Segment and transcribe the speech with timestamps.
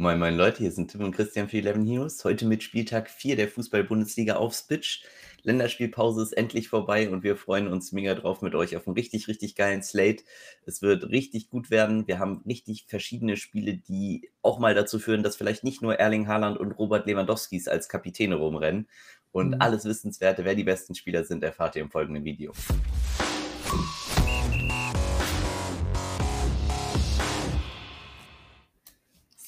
[0.00, 2.24] Moin, moin Leute, hier sind Tim und Christian für 11 Heroes.
[2.24, 5.02] Heute mit Spieltag 4 der Fußball-Bundesliga aufs Pitch.
[5.42, 9.26] Länderspielpause ist endlich vorbei und wir freuen uns mega drauf mit euch auf einen richtig,
[9.26, 10.22] richtig geilen Slate.
[10.64, 12.06] Es wird richtig gut werden.
[12.06, 16.28] Wir haben richtig verschiedene Spiele, die auch mal dazu führen, dass vielleicht nicht nur Erling
[16.28, 18.86] Haaland und Robert Lewandowskis als Kapitäne rumrennen.
[19.32, 19.60] Und mhm.
[19.60, 22.52] alles Wissenswerte, wer die besten Spieler sind, erfahrt ihr im folgenden Video.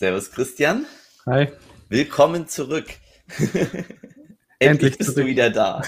[0.01, 0.87] Servus Christian.
[1.27, 1.49] Hi.
[1.91, 2.87] Willkommen zurück.
[4.59, 5.25] Endlich bist zurück.
[5.25, 5.83] du wieder da.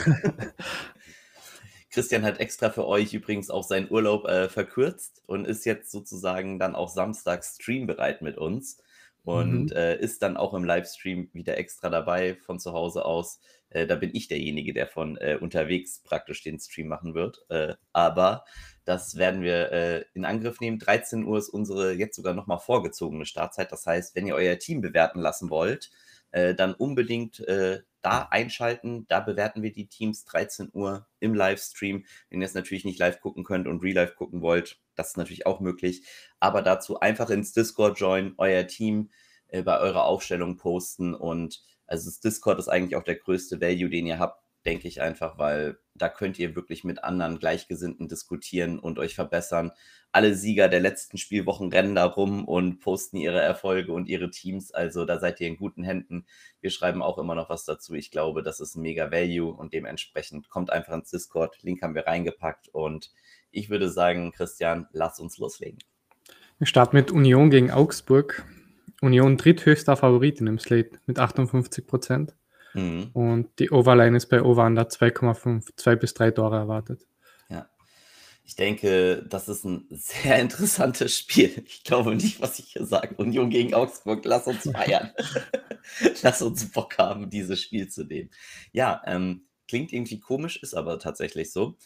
[1.91, 6.59] Christian hat extra für euch übrigens auch seinen Urlaub äh, verkürzt und ist jetzt sozusagen
[6.59, 8.83] dann auch Samstag streambereit mit uns
[9.25, 9.77] und mhm.
[9.77, 13.41] äh, ist dann auch im Livestream wieder extra dabei von zu Hause aus.
[13.71, 17.45] Äh, da bin ich derjenige, der von äh, unterwegs praktisch den Stream machen wird.
[17.49, 18.45] Äh, aber
[18.85, 20.79] das werden wir äh, in Angriff nehmen.
[20.79, 23.71] 13 Uhr ist unsere jetzt sogar nochmal vorgezogene Startzeit.
[23.71, 25.91] Das heißt, wenn ihr euer Team bewerten lassen wollt,
[26.33, 27.45] äh, dann unbedingt
[28.05, 29.07] da einschalten.
[29.07, 32.05] Da bewerten wir die Teams 13 Uhr im Livestream.
[32.31, 35.17] Wenn ihr es natürlich nicht live gucken könnt und real life gucken wollt, das ist
[35.17, 36.07] natürlich auch möglich.
[36.41, 39.11] Aber dazu einfach ins Discord joinen, euer Team
[39.49, 43.91] äh, bei eurer Aufstellung posten und also das Discord ist eigentlich auch der größte Value,
[43.91, 48.79] den ihr habt denke ich einfach, weil da könnt ihr wirklich mit anderen Gleichgesinnten diskutieren
[48.79, 49.73] und euch verbessern.
[50.13, 54.73] Alle Sieger der letzten Spielwochen rennen da rum und posten ihre Erfolge und ihre Teams.
[54.73, 56.27] Also da seid ihr in guten Händen.
[56.61, 57.95] Wir schreiben auch immer noch was dazu.
[57.95, 61.63] Ich glaube, das ist ein mega Value und dementsprechend kommt einfach ins Discord.
[61.63, 63.11] Link haben wir reingepackt und
[63.53, 65.79] ich würde sagen, Christian, lass uns loslegen.
[66.59, 68.45] Wir starten mit Union gegen Augsburg.
[69.01, 72.35] Union dritthöchster Favorit in dem Slate mit 58 Prozent.
[72.75, 73.11] Mhm.
[73.13, 77.07] Und die Overline ist bei Over Under 2,5, 2 bis 3 Tore erwartet.
[77.49, 77.69] Ja.
[78.45, 81.65] Ich denke, das ist ein sehr interessantes Spiel.
[81.67, 83.17] Ich glaube nicht, was ich hier sage.
[83.17, 85.11] Union gegen Augsburg, lass uns feiern.
[86.23, 88.31] lass uns Bock haben, dieses Spiel zu nehmen.
[88.73, 91.77] Ja, ähm, klingt irgendwie komisch, ist aber tatsächlich so.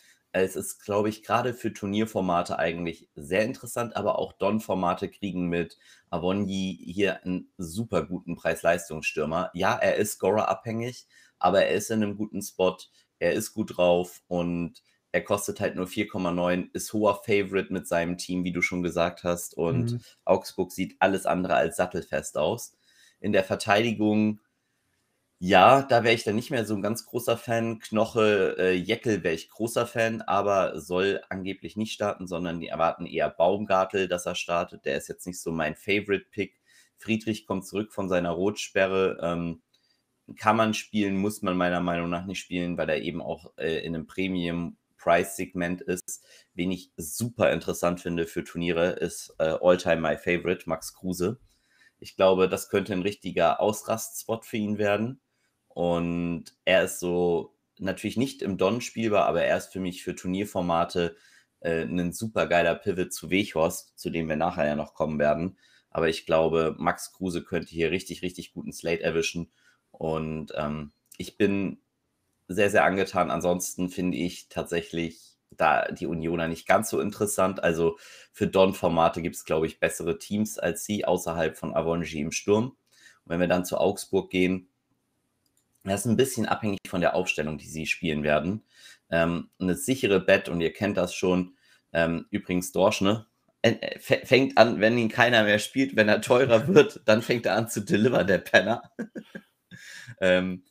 [0.45, 5.79] Es ist, glaube ich, gerade für Turnierformate eigentlich sehr interessant, aber auch Don-Formate kriegen mit
[6.11, 9.51] Avonji hier einen super guten Preis-Leistungsstürmer.
[9.55, 11.07] Ja, er ist Scorer-abhängig,
[11.39, 12.77] aber er ist in einem guten Spot,
[13.19, 18.19] er ist gut drauf und er kostet halt nur 4,9, ist hoher Favorite mit seinem
[18.19, 19.57] Team, wie du schon gesagt hast.
[19.57, 20.01] Und mhm.
[20.27, 22.77] Augsburg sieht alles andere als sattelfest aus.
[23.21, 24.41] In der Verteidigung
[25.39, 27.79] ja, da wäre ich dann nicht mehr so ein ganz großer Fan.
[27.79, 33.05] Knoche, äh, Jeckel wäre ich großer Fan, aber soll angeblich nicht starten, sondern die erwarten
[33.07, 34.87] eher Baumgartel, dass er startet.
[34.87, 36.59] Der ist jetzt nicht so mein Favorite-Pick.
[36.97, 39.19] Friedrich kommt zurück von seiner Rotsperre.
[39.23, 39.63] Ähm,
[40.39, 43.85] kann man spielen, muss man meiner Meinung nach nicht spielen, weil er eben auch äh,
[43.85, 46.25] in einem Premium-Price-Segment ist.
[46.55, 51.39] Wen ich super interessant finde für Turniere, ist äh, All-Time My Favorite, Max Kruse.
[51.99, 55.21] Ich glaube, das könnte ein richtiger Ausrastspot für ihn werden.
[55.77, 60.15] Und er ist so natürlich nicht im Don spielbar, aber er ist für mich für
[60.15, 61.17] Turnierformate
[61.61, 65.59] äh, ein super geiler Pivot zu Weghorst, zu dem wir nachher ja noch kommen werden.
[65.91, 69.53] Aber ich glaube, Max Kruse könnte hier richtig, richtig guten Slate erwischen.
[69.91, 71.77] Und ähm, ich bin
[72.49, 73.31] sehr, sehr angetan.
[73.31, 77.63] Ansonsten finde ich tatsächlich da die Unioner nicht ganz so interessant.
[77.63, 77.99] Also
[78.33, 82.69] für Don-Formate gibt es, glaube ich, bessere Teams als sie außerhalb von Avonji im Sturm.
[83.25, 84.71] Und wenn wir dann zu Augsburg gehen,
[85.91, 88.65] das ist ein bisschen abhängig von der Aufstellung, die sie spielen werden.
[89.11, 91.57] Ähm, eine sichere Bet, und ihr kennt das schon,
[91.93, 93.27] ähm, übrigens Dorsch, ne?
[93.63, 97.57] Äh, fängt an, wenn ihn keiner mehr spielt, wenn er teurer wird, dann fängt er
[97.57, 98.83] an zu delivern, der Penner.
[100.21, 100.65] ähm,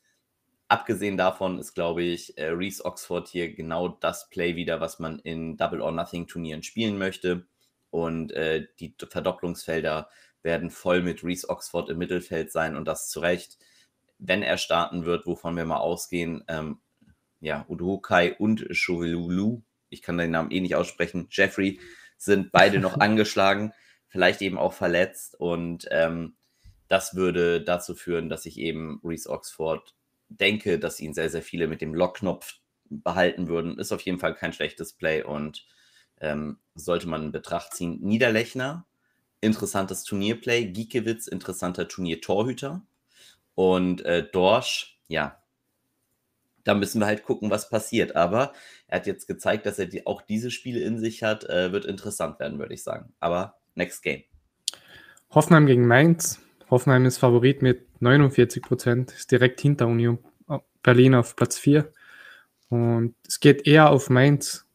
[0.68, 5.20] abgesehen davon ist, glaube ich, äh, Reese Oxford hier genau das Play wieder, was man
[5.20, 7.48] in Double or Nothing Turnieren spielen möchte.
[7.90, 10.10] Und äh, die Verdopplungsfelder
[10.42, 13.58] werden voll mit Reese Oxford im Mittelfeld sein und das zu Recht
[14.28, 16.80] wenn er starten wird, wovon wir mal ausgehen, ähm,
[17.42, 21.80] ja, Udokai und Chauvelulu, ich kann den Namen eh nicht aussprechen, Jeffrey,
[22.18, 23.74] sind beide noch angeschlagen,
[24.08, 26.36] vielleicht eben auch verletzt und ähm,
[26.88, 29.96] das würde dazu führen, dass ich eben Reese Oxford
[30.30, 32.56] denke, dass ihn sehr, sehr viele mit dem Lockknopf
[32.90, 33.80] behalten würden.
[33.80, 35.66] Ist auf jeden Fall kein schlechtes Play und
[36.22, 38.00] ähm, sollte man in Betracht ziehen.
[38.02, 38.86] Niederlechner,
[39.42, 40.66] interessantes Turnierplay.
[40.66, 42.86] Giekewitz, interessanter Turniertorhüter.
[43.56, 45.42] Und äh, Dorsch, ja,
[46.66, 48.16] da müssen wir halt gucken, was passiert.
[48.16, 48.52] Aber
[48.88, 51.46] er hat jetzt gezeigt, dass er die, auch diese Spiele in sich hat.
[51.50, 53.14] Äh, wird interessant werden, würde ich sagen.
[53.20, 54.24] Aber next game.
[55.32, 56.42] Hoffenheim gegen Mainz.
[56.70, 60.18] Hoffenheim ist Favorit mit 49 Prozent, ist direkt hinter Union
[60.82, 61.92] Berlin auf Platz 4.
[62.70, 64.66] Und es geht eher auf Mainz,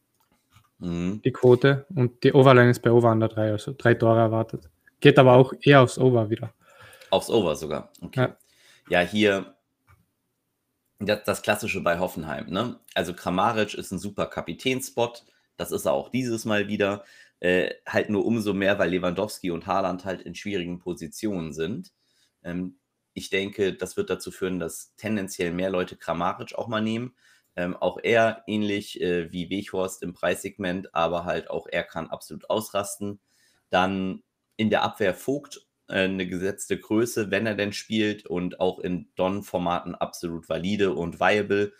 [0.79, 1.21] mhm.
[1.23, 1.85] die Quote.
[1.95, 4.69] Und die Overline ist bei Over under 3, also drei Tore erwartet.
[4.99, 6.53] Geht aber auch eher aufs Over wieder.
[7.09, 7.91] Aufs Over sogar.
[8.01, 8.21] Okay.
[8.21, 8.37] Ja,
[8.89, 9.55] ja hier
[10.99, 12.49] das, das, Klassische bei Hoffenheim.
[12.49, 12.79] Ne?
[12.93, 15.25] Also Kramaric ist ein super Kapitänspot.
[15.57, 17.03] Das ist er auch dieses Mal wieder.
[17.39, 21.91] Äh, halt nur umso mehr, weil Lewandowski und Haaland halt in schwierigen Positionen sind.
[22.43, 22.77] Ähm,
[23.13, 27.15] ich denke, das wird dazu führen, dass tendenziell mehr Leute Kramaric auch mal nehmen.
[27.55, 32.49] Ähm, auch er ähnlich äh, wie Weghorst im Preissegment, aber halt auch er kann absolut
[32.49, 33.19] ausrasten.
[33.69, 34.23] Dann
[34.55, 39.95] in der Abwehr Vogt eine gesetzte Größe, wenn er denn spielt und auch in Don-Formaten
[39.95, 41.73] absolut valide und viable.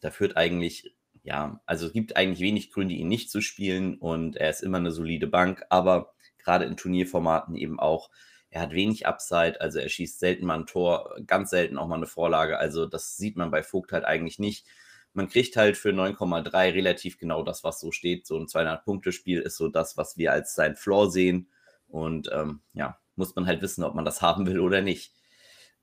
[0.00, 4.36] Da führt eigentlich, ja, also es gibt eigentlich wenig Gründe, ihn nicht zu spielen und
[4.36, 8.10] er ist immer eine solide Bank, aber gerade in Turnierformaten eben auch
[8.50, 11.96] er hat wenig Upside, also er schießt selten mal ein Tor, ganz selten auch mal
[11.96, 12.58] eine Vorlage.
[12.58, 14.66] Also das sieht man bei Vogt halt eigentlich nicht.
[15.12, 18.26] Man kriegt halt für 9,3 relativ genau das, was so steht.
[18.26, 21.48] So ein 200-Punkte-Spiel ist so das, was wir als sein Floor sehen.
[21.88, 25.14] Und ähm, ja, muss man halt wissen, ob man das haben will oder nicht.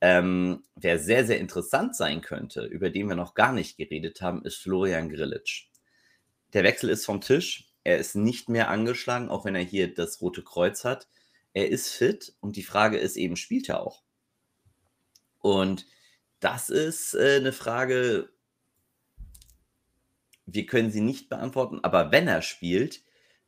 [0.01, 4.43] Ähm, wer sehr, sehr interessant sein könnte, über den wir noch gar nicht geredet haben,
[4.43, 5.69] ist Florian Grillitsch.
[6.53, 7.71] Der Wechsel ist vom Tisch.
[7.85, 11.07] Er ist nicht mehr angeschlagen, auch wenn er hier das rote Kreuz hat
[11.57, 14.03] er ist fit und die Frage ist eben, spielt er auch?
[15.39, 15.87] Und
[16.39, 18.29] das ist äh, eine Frage,
[20.45, 23.01] wir können sie nicht beantworten, aber wenn er spielt,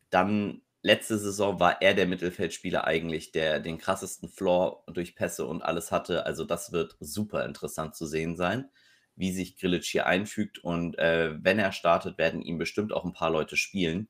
[0.10, 5.62] dann letzte Saison war er der Mittelfeldspieler eigentlich, der den krassesten Floor durch Pässe und
[5.62, 6.26] alles hatte.
[6.26, 8.70] Also das wird super interessant zu sehen sein,
[9.16, 10.60] wie sich Grilic hier einfügt.
[10.60, 14.08] Und äh, wenn er startet, werden ihm bestimmt auch ein paar Leute spielen.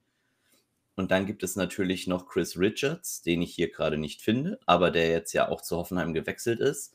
[0.95, 4.91] Und dann gibt es natürlich noch Chris Richards, den ich hier gerade nicht finde, aber
[4.91, 6.93] der jetzt ja auch zu Hoffenheim gewechselt ist.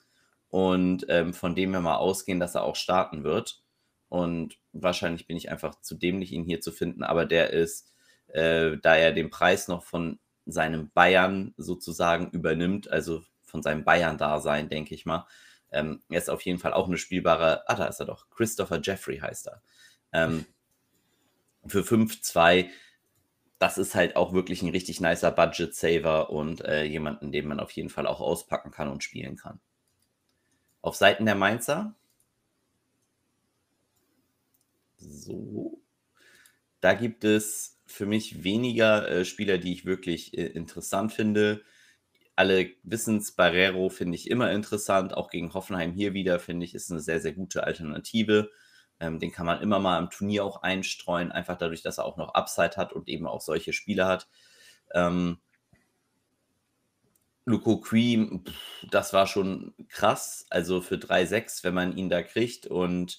[0.50, 3.62] Und ähm, von dem wir mal ausgehen, dass er auch starten wird.
[4.08, 7.93] Und wahrscheinlich bin ich einfach zu dämlich, ihn hier zu finden, aber der ist,
[8.34, 14.68] äh, da er den Preis noch von seinem Bayern sozusagen übernimmt, also von seinem Bayern-Dasein,
[14.68, 15.26] denke ich mal.
[15.72, 18.80] Ähm, er ist auf jeden Fall auch eine spielbare, ah, da ist er doch, Christopher
[18.82, 19.62] Jeffrey heißt er.
[20.12, 20.46] Ähm,
[21.66, 22.68] für 5-2
[23.64, 27.70] das ist halt auch wirklich ein richtig nicer Budget-Saver und äh, jemanden, den man auf
[27.70, 29.58] jeden Fall auch auspacken kann und spielen kann.
[30.82, 31.94] Auf Seiten der Mainzer.
[34.98, 35.80] So.
[36.80, 41.62] Da gibt es für mich weniger äh, Spieler, die ich wirklich äh, interessant finde.
[42.36, 45.14] Alle wissen es, Barrero finde ich immer interessant.
[45.14, 48.50] Auch gegen Hoffenheim hier wieder finde ich, ist eine sehr, sehr gute Alternative.
[49.00, 52.16] Ähm, den kann man immer mal im Turnier auch einstreuen, einfach dadurch, dass er auch
[52.16, 54.28] noch Upside hat und eben auch solche Spiele hat.
[54.92, 55.38] Ähm,
[57.46, 58.44] Luko Cream,
[58.90, 60.46] das war schon krass.
[60.50, 62.66] Also für 3-6, wenn man ihn da kriegt.
[62.66, 63.18] Und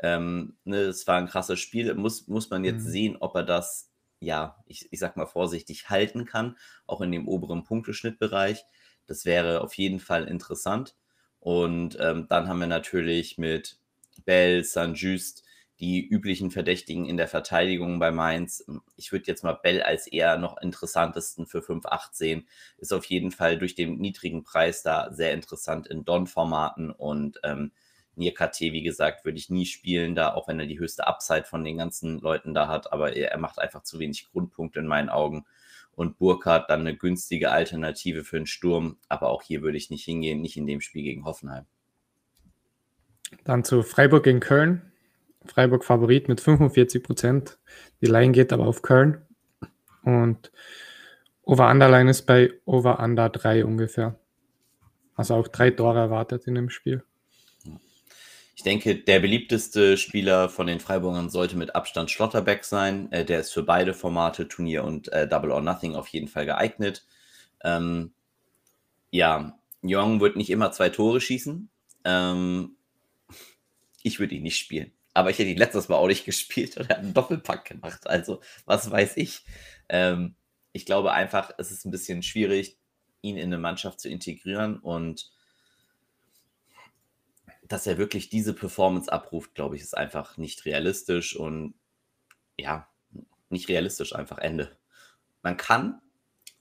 [0.00, 1.94] ähm, ne, es war ein krasses Spiel.
[1.94, 2.90] Muss, muss man jetzt mhm.
[2.90, 3.91] sehen, ob er das,
[4.22, 8.64] ja, ich, ich sag mal vorsichtig, halten kann, auch in dem oberen Punkteschnittbereich.
[9.06, 10.96] Das wäre auf jeden Fall interessant.
[11.40, 13.78] Und ähm, dann haben wir natürlich mit
[14.24, 15.44] Bell, Saint-Just,
[15.80, 18.64] die üblichen Verdächtigen in der Verteidigung bei Mainz.
[18.96, 22.46] Ich würde jetzt mal Bell als eher noch interessantesten für 5,8 sehen.
[22.78, 27.72] Ist auf jeden Fall durch den niedrigen Preis da sehr interessant in Don-Formaten und ähm,
[28.16, 31.64] Nierkate, wie gesagt, würde ich nie spielen, da auch wenn er die höchste Upside von
[31.64, 35.08] den ganzen Leuten da hat, aber er, er macht einfach zu wenig Grundpunkte in meinen
[35.08, 35.44] Augen.
[35.94, 40.04] Und Burkhardt dann eine günstige Alternative für einen Sturm, aber auch hier würde ich nicht
[40.04, 41.66] hingehen, nicht in dem Spiel gegen Hoffenheim.
[43.44, 44.92] Dann zu Freiburg gegen Köln.
[45.44, 47.58] Freiburg Favorit mit 45 Prozent.
[48.00, 49.22] Die Line geht aber auf Köln.
[50.02, 50.52] Und
[51.42, 54.18] Over-Under-Line ist bei Over-Under 3 ungefähr.
[55.14, 57.04] Also auch drei Tore erwartet in dem Spiel.
[58.54, 63.10] Ich denke, der beliebteste Spieler von den Freiburgern sollte mit Abstand Schlotterbeck sein.
[63.10, 66.44] Äh, der ist für beide Formate, Turnier und äh, Double or Nothing, auf jeden Fall
[66.44, 67.06] geeignet.
[67.64, 68.12] Ähm,
[69.10, 71.70] ja, Jong wird nicht immer zwei Tore schießen.
[72.04, 72.76] Ähm,
[74.02, 74.92] ich würde ihn nicht spielen.
[75.14, 78.06] Aber ich hätte ihn letztes Mal auch nicht gespielt und er hat einen Doppelpack gemacht.
[78.06, 79.44] Also, was weiß ich.
[79.88, 80.34] Ähm,
[80.72, 82.78] ich glaube einfach, es ist ein bisschen schwierig,
[83.22, 85.30] ihn in eine Mannschaft zu integrieren und
[87.72, 91.74] dass er wirklich diese Performance abruft, glaube ich, ist einfach nicht realistisch und
[92.58, 92.86] ja,
[93.48, 94.76] nicht realistisch, einfach Ende.
[95.42, 96.02] Man kann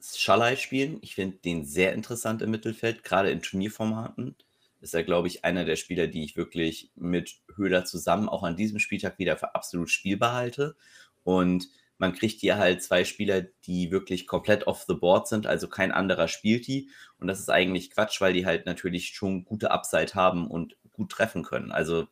[0.01, 0.99] Schalai spielen.
[1.01, 4.35] Ich finde den sehr interessant im Mittelfeld, gerade in Turnierformaten
[4.79, 8.55] ist er, glaube ich, einer der Spieler, die ich wirklich mit Höhler zusammen auch an
[8.55, 10.75] diesem Spieltag wieder für absolut spielbar halte.
[11.23, 11.67] Und
[11.99, 15.91] man kriegt hier halt zwei Spieler, die wirklich komplett off the board sind, also kein
[15.91, 16.89] anderer spielt die.
[17.19, 21.11] Und das ist eigentlich Quatsch, weil die halt natürlich schon gute Upside haben und gut
[21.11, 21.71] treffen können.
[21.71, 22.07] Also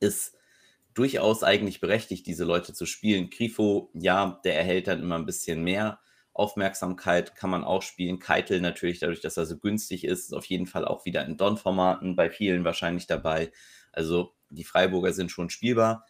[0.00, 0.36] ist
[0.94, 3.30] durchaus eigentlich berechtigt, diese Leute zu spielen.
[3.30, 6.00] Grifo, ja, der erhält dann immer ein bisschen mehr
[6.32, 8.18] Aufmerksamkeit kann man auch spielen.
[8.18, 11.36] Keitel natürlich, dadurch, dass er so günstig ist, ist auf jeden Fall auch wieder in
[11.36, 13.52] Don-Formaten, bei vielen wahrscheinlich dabei.
[13.92, 16.06] Also die Freiburger sind schon spielbar.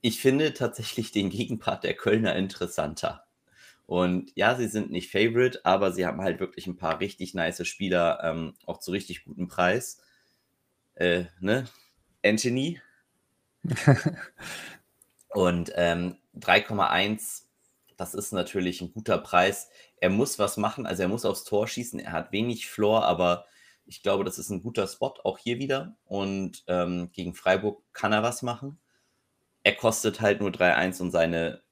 [0.00, 3.24] Ich finde tatsächlich den Gegenpart der Kölner interessanter.
[3.86, 7.66] Und ja, sie sind nicht Favorite, aber sie haben halt wirklich ein paar richtig nice
[7.66, 10.02] Spieler, ähm, auch zu richtig gutem Preis.
[10.98, 11.64] Äh, ne?
[12.24, 12.80] Anthony.
[15.28, 17.44] Und ähm, 3,1,
[17.96, 19.70] das ist natürlich ein guter Preis.
[20.00, 22.00] Er muss was machen, also er muss aufs Tor schießen.
[22.00, 23.46] Er hat wenig Floor, aber
[23.86, 25.96] ich glaube, das ist ein guter Spot, auch hier wieder.
[26.04, 28.80] Und ähm, gegen Freiburg kann er was machen.
[29.62, 31.62] Er kostet halt nur 3,1 und seine,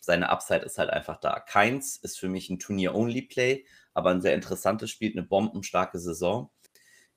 [0.00, 1.38] seine Upside ist halt einfach da.
[1.40, 6.50] Keins ist für mich ein Turnier-Only-Play, aber ein sehr interessantes Spiel, eine bombenstarke Saison.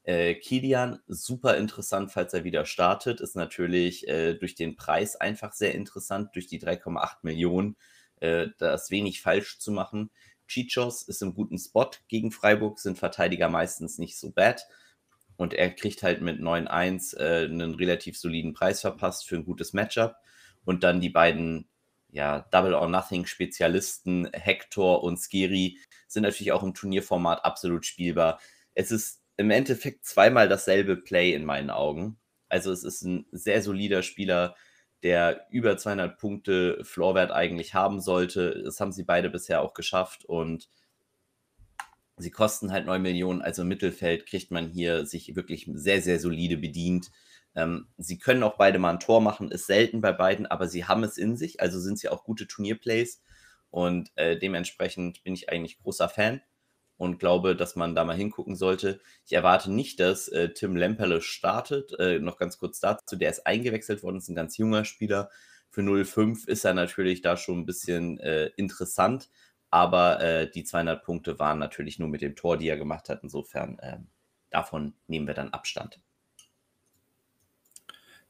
[0.04, 5.54] Äh, Kilian, super interessant, falls er wieder startet, ist natürlich äh, durch den Preis einfach
[5.54, 7.78] sehr interessant, durch die 3,8 Millionen.
[8.20, 10.10] Äh, da wenig falsch zu machen.
[10.48, 14.66] Chichos ist im guten Spot gegen Freiburg, sind Verteidiger meistens nicht so bad.
[15.36, 19.74] Und er kriegt halt mit 9-1 äh, einen relativ soliden Preis verpasst für ein gutes
[19.74, 20.16] Matchup.
[20.66, 21.70] Und dann die beiden
[22.12, 28.40] ja, Double or Nothing Spezialisten, Hector und Skiri, sind natürlich auch im Turnierformat absolut spielbar.
[28.76, 32.18] Es ist im Endeffekt zweimal dasselbe Play in meinen Augen.
[32.50, 34.56] Also es ist ein sehr solider Spieler,
[35.02, 38.62] der über 200 Punkte Floorwert eigentlich haben sollte.
[38.64, 40.70] Das haben sie beide bisher auch geschafft und
[42.18, 43.42] sie kosten halt 9 Millionen.
[43.42, 47.12] Also im Mittelfeld kriegt man hier sich wirklich sehr, sehr solide bedient.
[47.56, 50.86] Ähm, sie können auch beide mal ein Tor machen, ist selten bei beiden, aber sie
[50.86, 51.60] haben es in sich.
[51.60, 53.22] Also sind sie auch gute Turnierplays
[53.72, 56.42] und äh, dementsprechend bin ich eigentlich großer Fan
[56.98, 59.00] und glaube, dass man da mal hingucken sollte.
[59.26, 61.98] Ich erwarte nicht, dass äh, Tim Lemperle startet.
[62.00, 65.30] Äh, noch ganz kurz dazu, der ist eingewechselt worden, ist ein ganz junger Spieler.
[65.70, 69.30] Für 0,5 ist er natürlich da schon ein bisschen äh, interessant,
[69.72, 73.22] aber äh, die 200 Punkte waren natürlich nur mit dem Tor, die er gemacht hat.
[73.24, 74.08] Insofern ähm,
[74.52, 76.00] davon nehmen wir dann Abstand.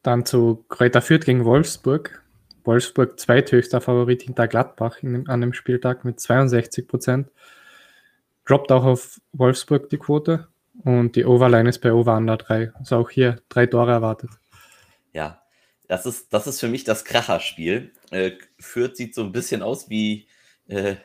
[0.04, 2.24] Dann zu Kräuter Fürth gegen Wolfsburg.
[2.64, 7.30] Wolfsburg zweithöchster Favorit hinter Gladbach in, an dem Spieltag mit 62 Prozent
[8.46, 10.48] droppt auch auf Wolfsburg die Quote
[10.84, 12.74] und die Overline ist bei Over Under 3.
[12.76, 14.32] Also auch hier drei Tore erwartet.
[15.14, 15.42] Ja,
[15.88, 17.94] das ist, das ist für mich das Kracherspiel.
[18.12, 20.28] Äh, Fürth sieht so ein bisschen aus wie
[20.68, 20.96] äh,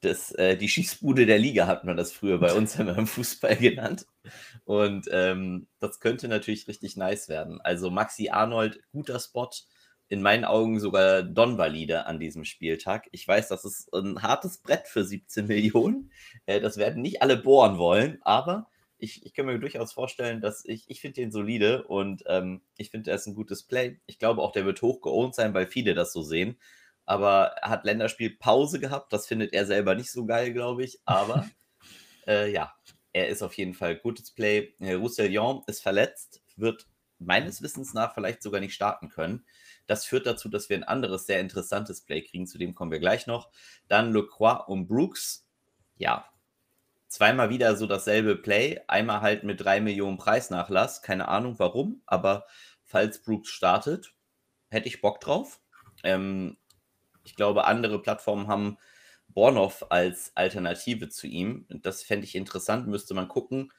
[0.00, 3.56] das, äh, die Schießbude der Liga, hat man das früher bei uns immer im Fußball
[3.56, 4.06] genannt.
[4.64, 7.60] Und ähm, das könnte natürlich richtig nice werden.
[7.60, 9.50] Also Maxi Arnold, guter Spot
[10.10, 13.08] in meinen Augen sogar Don-Valide an diesem Spieltag.
[13.12, 16.10] Ich weiß, das ist ein hartes Brett für 17 Millionen.
[16.46, 20.64] Äh, das werden nicht alle bohren wollen, aber ich, ich kann mir durchaus vorstellen, dass
[20.64, 24.00] ich, ich finde den solide und ähm, ich finde, er ist ein gutes Play.
[24.06, 26.58] Ich glaube auch, der wird hoch geohnt sein, weil viele das so sehen.
[27.06, 29.12] Aber er hat Länderspielpause gehabt.
[29.12, 30.98] Das findet er selber nicht so geil, glaube ich.
[31.04, 31.48] Aber
[32.26, 32.74] äh, ja,
[33.12, 34.74] er ist auf jeden Fall gutes Play.
[34.80, 36.88] Äh, Roussillon ist verletzt, wird
[37.20, 39.44] meines Wissens nach vielleicht sogar nicht starten können.
[39.90, 42.46] Das führt dazu, dass wir ein anderes, sehr interessantes Play kriegen.
[42.46, 43.50] Zu dem kommen wir gleich noch.
[43.88, 45.48] Dann Lecroix und Brooks.
[45.96, 46.30] Ja,
[47.08, 48.80] zweimal wieder so dasselbe Play.
[48.86, 51.02] Einmal halt mit drei Millionen Preisnachlass.
[51.02, 52.46] Keine Ahnung warum, aber
[52.84, 54.14] falls Brooks startet,
[54.68, 55.60] hätte ich Bock drauf.
[56.04, 56.56] Ähm,
[57.24, 58.78] ich glaube, andere Plattformen haben
[59.26, 61.66] Bornhoff als Alternative zu ihm.
[61.68, 63.72] Das fände ich interessant, müsste man gucken.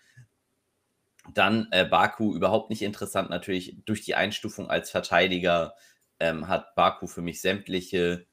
[1.34, 5.74] Dann äh, Baku überhaupt nicht interessant, natürlich durch die Einstufung als Verteidiger
[6.22, 8.28] ähm, hat Baku für mich sämtliche,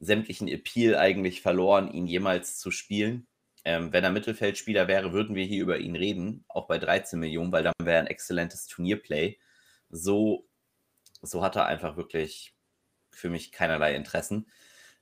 [0.00, 3.26] sämtlichen Appeal eigentlich verloren, ihn jemals zu spielen.
[3.64, 7.52] Ähm, wenn er Mittelfeldspieler wäre, würden wir hier über ihn reden, auch bei 13 Millionen,
[7.52, 9.38] weil dann wäre ein exzellentes Turnierplay.
[9.90, 10.48] So,
[11.22, 12.54] so hat er einfach wirklich
[13.12, 14.46] für mich keinerlei Interessen.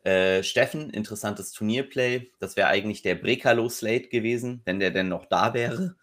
[0.04, 2.30] Äh, Steffen, interessantes Turnierplay.
[2.38, 5.96] Das wäre eigentlich der Brekalo-Slate gewesen, wenn der denn noch da wäre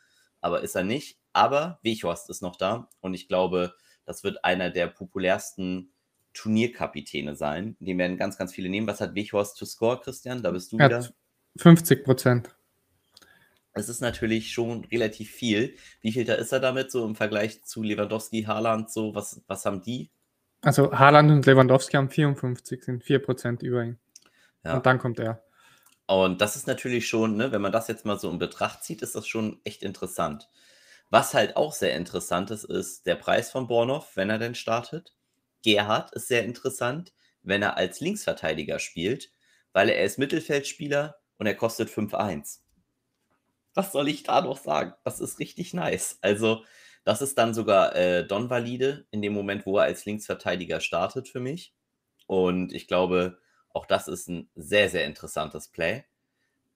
[0.44, 1.18] aber ist er nicht.
[1.32, 3.76] Aber Weghorst ist noch da und ich glaube,
[4.06, 5.93] das wird einer der populärsten
[6.34, 7.76] Turnierkapitäne sein.
[7.80, 8.88] Den werden ganz, ganz viele nehmen.
[8.88, 10.44] Was hat Weghorst zu Score, Christian?
[10.44, 11.08] Da bist du wieder.
[11.58, 12.50] 50 Prozent.
[13.74, 15.76] Es ist natürlich schon relativ viel.
[16.02, 18.92] Wie viel da ist er damit so im Vergleich zu Lewandowski, Haaland?
[18.92, 20.12] So, was, was haben die?
[20.62, 24.00] Also Haaland und Lewandowski haben 54, sind 4 Prozent über ihn.
[24.64, 24.76] Ja.
[24.76, 25.44] Und dann kommt er.
[26.06, 29.02] Und das ist natürlich schon, ne, wenn man das jetzt mal so in Betracht zieht,
[29.02, 30.50] ist das schon echt interessant.
[31.10, 35.14] Was halt auch sehr interessant ist, ist der Preis von Bornhoff, wenn er denn startet.
[35.64, 39.32] Gerhard ist sehr interessant, wenn er als Linksverteidiger spielt,
[39.74, 42.60] weil er ist Mittelfeldspieler und er kostet 5-1.
[43.76, 44.94] Was soll ich da noch sagen?
[45.04, 46.18] Das ist richtig nice.
[46.22, 46.64] Also,
[47.04, 51.28] das ist dann sogar äh, Don Valide in dem Moment, wo er als Linksverteidiger startet
[51.28, 51.74] für mich.
[52.28, 53.40] Und ich glaube,
[53.74, 56.06] Auch das ist ein sehr, sehr interessantes Play.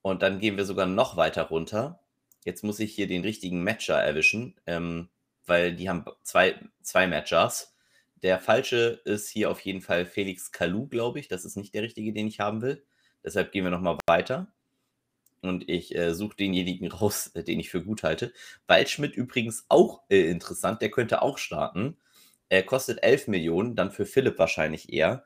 [0.02, 2.00] Und dann gehen wir sogar noch weiter runter.
[2.46, 5.10] Jetzt muss ich hier den richtigen Matcher erwischen, ähm,
[5.46, 7.76] weil die haben zwei, zwei Matchers.
[8.24, 11.28] Der falsche ist hier auf jeden Fall Felix Kalu, glaube ich.
[11.28, 12.84] Das ist nicht der richtige, den ich haben will.
[13.24, 14.52] Deshalb gehen wir nochmal weiter.
[15.42, 18.34] Und ich äh, suche denjenigen raus, äh, den ich für gut halte.
[18.66, 20.82] Waldschmidt übrigens auch äh, interessant.
[20.82, 21.98] Der könnte auch starten.
[22.50, 25.24] Er kostet 11 Millionen, dann für Philipp wahrscheinlich eher.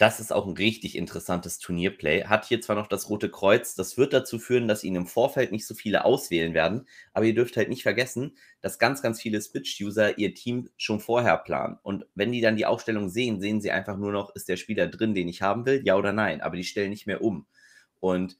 [0.00, 2.24] Das ist auch ein richtig interessantes Turnierplay.
[2.24, 5.52] Hat hier zwar noch das rote Kreuz, das wird dazu führen, dass ihn im Vorfeld
[5.52, 9.42] nicht so viele auswählen werden, aber ihr dürft halt nicht vergessen, dass ganz, ganz viele
[9.42, 11.76] Switch-User ihr Team schon vorher planen.
[11.82, 14.86] Und wenn die dann die Aufstellung sehen, sehen sie einfach nur noch, ist der Spieler
[14.86, 17.46] drin, den ich haben will, ja oder nein, aber die stellen nicht mehr um.
[17.98, 18.38] Und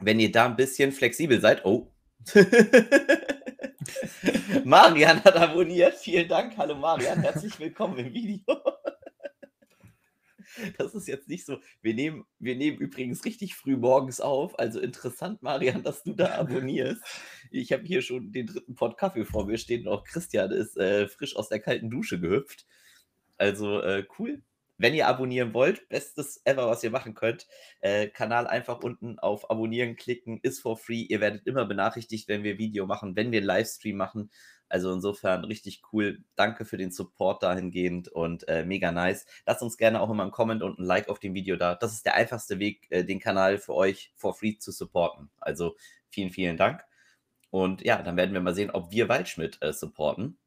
[0.00, 1.92] wenn ihr da ein bisschen flexibel seid, oh.
[4.64, 5.94] Marian hat abonniert.
[5.94, 6.56] Vielen Dank.
[6.56, 8.40] Hallo Marian, herzlich willkommen im Video.
[10.78, 11.58] Das ist jetzt nicht so.
[11.80, 14.58] Wir nehmen, wir nehmen übrigens richtig früh morgens auf.
[14.58, 17.02] Also interessant, Marian, dass du da abonnierst.
[17.50, 19.88] Ich habe hier schon den dritten Pott Kaffee vor mir stehen.
[19.88, 22.66] Auch Christian ist äh, frisch aus der kalten Dusche gehüpft.
[23.36, 24.42] Also äh, cool.
[24.78, 27.46] Wenn ihr abonnieren wollt, bestes ever, was ihr machen könnt.
[27.80, 31.02] Äh, Kanal einfach unten auf Abonnieren klicken, ist for free.
[31.02, 34.30] Ihr werdet immer benachrichtigt, wenn wir Video machen, wenn wir Livestream machen.
[34.72, 36.24] Also insofern richtig cool.
[36.34, 39.26] Danke für den Support dahingehend und äh, mega nice.
[39.44, 41.74] Lasst uns gerne auch immer einen Comment und ein Like auf dem Video da.
[41.74, 45.28] Das ist der einfachste Weg, äh, den Kanal für euch for free zu supporten.
[45.38, 45.76] Also
[46.08, 46.82] vielen, vielen Dank.
[47.50, 50.38] Und ja, dann werden wir mal sehen, ob wir Waldschmidt äh, supporten.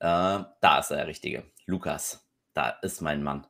[0.00, 1.50] Äh, da ist der richtige.
[1.64, 2.28] Lukas.
[2.52, 3.46] Da ist mein Mann.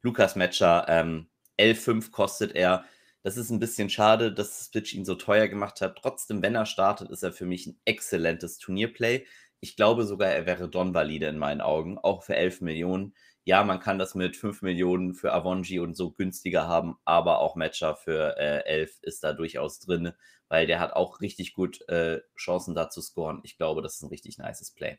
[0.00, 0.86] Lukas Matcher.
[0.88, 1.28] Ähm,
[1.60, 2.86] L5 kostet er.
[3.22, 5.96] Das ist ein bisschen schade, dass Switch ihn so teuer gemacht hat.
[6.00, 9.26] Trotzdem, wenn er startet, ist er für mich ein exzellentes Turnierplay.
[9.60, 13.14] Ich glaube sogar, er wäre Don-valide in meinen Augen, auch für 11 Millionen.
[13.44, 17.54] Ja, man kann das mit 5 Millionen für Avonji und so günstiger haben, aber auch
[17.54, 20.12] Matcher für äh, 11 ist da durchaus drin,
[20.48, 23.40] weil der hat auch richtig gut äh, Chancen da zu scoren.
[23.44, 24.98] Ich glaube, das ist ein richtig nices Play.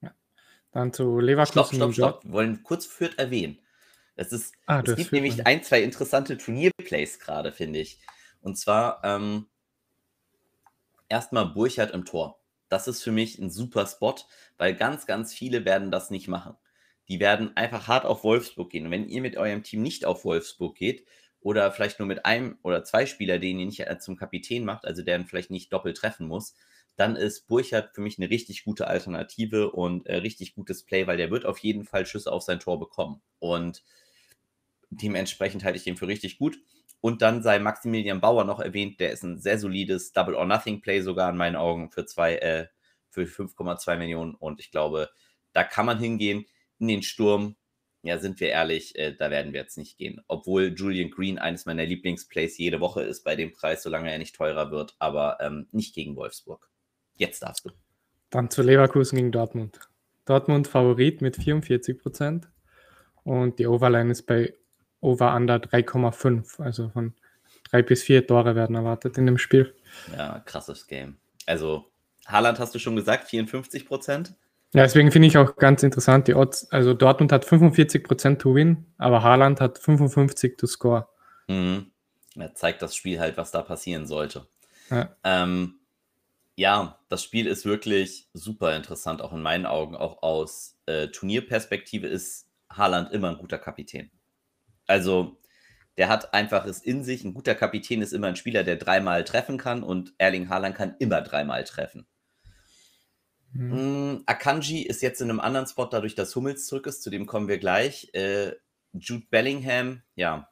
[0.00, 0.14] Ja.
[0.70, 1.52] Dann zu Leverkusen.
[1.52, 2.24] Stopp, stopp, stopp.
[2.24, 3.58] Wir wollen kurz Fürth erwähnen.
[4.20, 7.98] Es, ist, ah, es gibt nämlich ein, zwei interessante Turnierplays gerade, finde ich.
[8.42, 9.46] Und zwar ähm,
[11.08, 12.38] erstmal Burchard im Tor.
[12.68, 14.16] Das ist für mich ein super Spot,
[14.58, 16.54] weil ganz, ganz viele werden das nicht machen.
[17.08, 18.84] Die werden einfach hart auf Wolfsburg gehen.
[18.84, 21.06] Und wenn ihr mit eurem Team nicht auf Wolfsburg geht
[21.40, 25.02] oder vielleicht nur mit einem oder zwei Spieler, den ihr nicht zum Kapitän macht, also
[25.02, 26.54] der vielleicht nicht doppelt treffen muss,
[26.96, 31.16] dann ist Burchard für mich eine richtig gute Alternative und äh, richtig gutes Play, weil
[31.16, 33.22] der wird auf jeden Fall Schüsse auf sein Tor bekommen.
[33.38, 33.82] Und
[34.90, 36.58] Dementsprechend halte ich den für richtig gut.
[37.00, 40.82] Und dann sei Maximilian Bauer noch erwähnt, der ist ein sehr solides Double or Nothing
[40.82, 42.66] Play sogar in meinen Augen für äh,
[43.08, 44.34] für 5,2 Millionen.
[44.34, 45.10] Und ich glaube,
[45.52, 46.44] da kann man hingehen.
[46.78, 47.56] In den Sturm,
[48.02, 50.20] ja, sind wir ehrlich, äh, da werden wir jetzt nicht gehen.
[50.28, 54.34] Obwohl Julian Green eines meiner Lieblingsplays jede Woche ist bei dem Preis, solange er nicht
[54.34, 56.70] teurer wird, aber ähm, nicht gegen Wolfsburg.
[57.16, 57.70] Jetzt darfst du.
[58.30, 59.80] Dann zu Leverkusen gegen Dortmund.
[60.24, 62.50] Dortmund Favorit mit 44 Prozent
[63.24, 64.54] und die Overline ist bei
[65.00, 66.62] Over-Under 3,5.
[66.62, 67.14] Also von
[67.70, 69.74] drei bis vier Tore werden erwartet in dem Spiel.
[70.16, 71.16] Ja, krasses Game.
[71.46, 71.86] Also,
[72.26, 74.34] Haaland hast du schon gesagt, 54 Prozent.
[74.72, 76.70] Ja, deswegen finde ich auch ganz interessant, die Odds.
[76.70, 81.08] Also, Dortmund hat 45 Prozent to win, aber Haaland hat 55 to score.
[81.48, 81.90] Mhm.
[82.36, 84.46] Er zeigt das Spiel halt, was da passieren sollte.
[84.90, 85.08] Ja.
[85.24, 85.80] Ähm,
[86.54, 89.96] ja, das Spiel ist wirklich super interessant, auch in meinen Augen.
[89.96, 94.10] Auch aus äh, Turnierperspektive ist Haaland immer ein guter Kapitän.
[94.90, 95.38] Also,
[95.96, 97.22] der hat einfach es in sich.
[97.22, 100.96] Ein guter Kapitän ist immer ein Spieler, der dreimal treffen kann und Erling Haaland kann
[100.98, 102.08] immer dreimal treffen.
[103.52, 104.14] Mhm.
[104.14, 107.26] Mm, Akanji ist jetzt in einem anderen Spot, dadurch, dass Hummels zurück ist, zu dem
[107.26, 108.10] kommen wir gleich.
[108.14, 108.56] Äh,
[108.92, 110.50] Jude Bellingham, ja,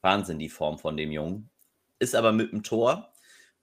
[0.00, 1.50] Wahnsinn die Form von dem Jungen.
[1.98, 3.12] Ist aber mit dem Tor.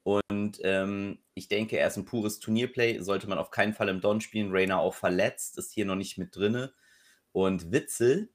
[0.03, 2.99] Und ähm, ich denke, er ist ein pures Turnierplay.
[2.99, 4.51] Sollte man auf keinen Fall im Don spielen.
[4.51, 6.73] Rainer auch verletzt, ist hier noch nicht mit drinne.
[7.31, 8.29] Und Witzel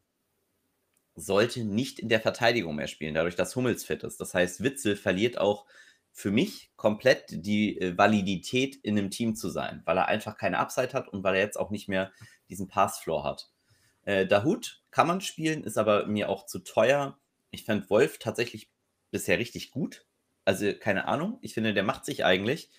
[1.16, 4.20] sollte nicht in der Verteidigung mehr spielen, dadurch, dass Hummels fit ist.
[4.20, 5.66] Das heißt, Witzel verliert auch
[6.12, 10.58] für mich komplett die äh, Validität in einem Team zu sein, weil er einfach keine
[10.58, 12.12] Upside hat und weil er jetzt auch nicht mehr
[12.48, 13.50] diesen Passfloor hat.
[14.02, 17.18] Äh, Dahut kann man spielen, ist aber mir auch zu teuer.
[17.50, 18.70] Ich fand Wolf tatsächlich
[19.10, 20.06] bisher richtig gut.
[20.44, 22.70] Also keine Ahnung, ich finde, der macht sich eigentlich.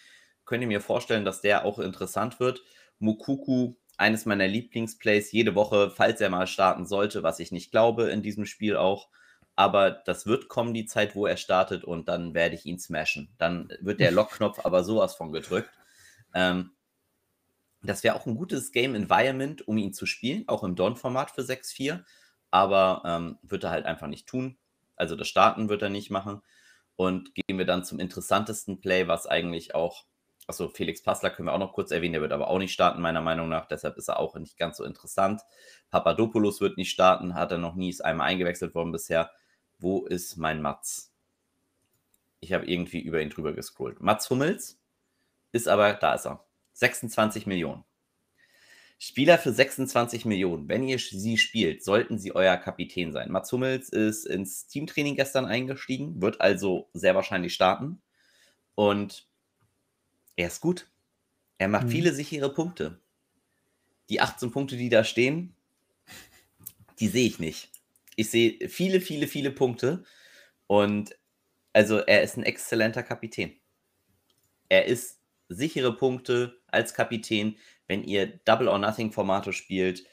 [0.46, 2.64] Könnt ihr mir vorstellen, dass der auch interessant wird.
[3.00, 8.10] Mukuku eines meiner Lieblingsplays jede Woche, falls er mal starten sollte, was ich nicht glaube
[8.10, 9.10] in diesem Spiel auch.
[9.56, 13.30] Aber das wird kommen, die Zeit, wo er startet, und dann werde ich ihn smashen.
[13.40, 15.72] Dann wird der Lockknopf aber sowas von gedrückt.
[16.36, 16.72] Ähm,
[17.82, 21.42] das wäre auch ein gutes Game Environment, um ihn zu spielen, auch im Dawn-Format für
[21.42, 22.04] 6-4.
[22.52, 24.58] aber ähm, wird er halt einfach nicht tun.
[24.96, 26.42] Also das Starten wird er nicht machen.
[26.96, 30.06] Und gehen wir dann zum interessantesten Play, was eigentlich auch,
[30.48, 33.02] achso, Felix Passler können wir auch noch kurz erwähnen, der wird aber auch nicht starten,
[33.02, 33.68] meiner Meinung nach.
[33.68, 35.42] Deshalb ist er auch nicht ganz so interessant.
[35.92, 39.32] Papadopoulos wird nicht starten, hat er noch nie, ist einmal eingewechselt worden bisher.
[39.78, 41.14] Wo ist mein Mats?
[42.40, 44.00] Ich habe irgendwie über ihn drüber gescrollt.
[44.00, 44.80] Mats Hummels
[45.52, 46.44] ist aber, da ist er.
[46.74, 47.84] 26 Millionen.
[49.00, 50.70] Spieler für 26 Millionen.
[50.70, 53.32] Wenn ihr sie spielt, sollten sie euer Kapitän sein.
[53.32, 58.02] Mats Hummels ist ins Teamtraining gestern eingestiegen, wird also sehr wahrscheinlich starten.
[58.74, 59.27] Und
[60.38, 60.90] er ist gut.
[61.58, 61.92] Er macht mhm.
[61.92, 63.02] viele sichere Punkte.
[64.10, 65.54] Die 18 Punkte, die da stehen,
[67.00, 67.70] die sehe ich nicht.
[68.16, 70.06] Ich sehe viele, viele, viele Punkte.
[70.68, 71.18] Und
[71.74, 73.60] also er ist ein exzellenter Kapitän.
[74.70, 75.20] Er ist
[75.50, 80.04] sichere Punkte als Kapitän wenn ihr Double or Nothing Formate spielt,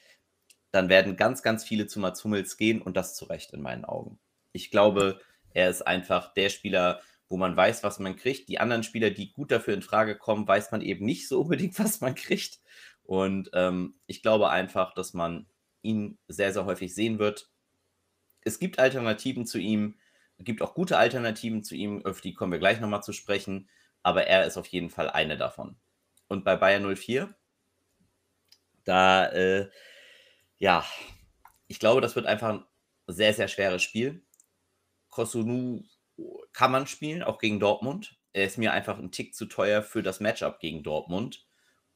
[0.70, 3.84] dann werden ganz, ganz viele zu Mats Hummels gehen und das zu Recht in meinen
[3.84, 4.18] Augen.
[4.52, 5.20] Ich glaube,
[5.52, 8.48] er ist einfach der Spieler, wo man weiß, was man kriegt.
[8.48, 11.78] Die anderen Spieler, die gut dafür in Frage kommen, weiß man eben nicht so unbedingt,
[11.78, 12.60] was man kriegt.
[13.02, 15.46] Und ähm, ich glaube einfach, dass man
[15.82, 17.50] ihn sehr, sehr häufig sehen wird.
[18.42, 19.96] Es gibt Alternativen zu ihm.
[20.38, 23.68] Es gibt auch gute Alternativen zu ihm, auf die kommen wir gleich nochmal zu sprechen.
[24.02, 25.76] Aber er ist auf jeden Fall eine davon.
[26.28, 27.34] Und bei Bayern 04
[28.84, 29.68] da, äh,
[30.58, 30.84] ja,
[31.66, 32.64] ich glaube, das wird einfach ein
[33.06, 34.22] sehr, sehr schweres Spiel.
[35.08, 35.84] Kosunu
[36.54, 38.16] kann man spielen, auch gegen Dortmund.
[38.32, 41.46] Er ist mir einfach ein Tick zu teuer für das Matchup gegen Dortmund.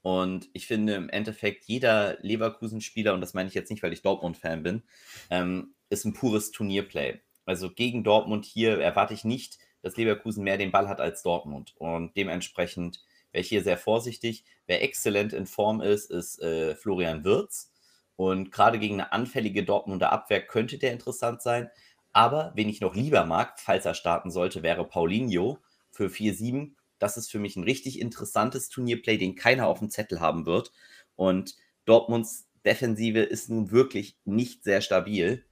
[0.02, 4.02] Und ich finde im Endeffekt, jeder Leverkusen-Spieler, und das meine ich jetzt nicht, weil ich
[4.02, 4.82] Dortmund-Fan bin,
[5.30, 7.20] ähm, ist ein pures Turnierplay.
[7.46, 11.74] Also gegen Dortmund hier erwarte ich nicht, dass Leverkusen mehr den Ball hat als Dortmund.
[11.78, 14.44] Und dementsprechend wäre ich hier sehr vorsichtig.
[14.66, 17.72] Wer exzellent in Form ist, ist äh, Florian Wirz.
[18.16, 21.70] Und gerade gegen eine anfällige Dortmunder Abwehr könnte der interessant sein.
[22.12, 25.58] Aber wen ich noch lieber mag, falls er starten sollte, wäre Paulinho
[25.90, 26.72] für 4-7.
[26.98, 30.72] Das ist für mich ein richtig interessantes Turnierplay, den keiner auf dem Zettel haben wird.
[31.16, 35.44] Und Dortmunds Defensive ist nun wirklich nicht sehr stabil.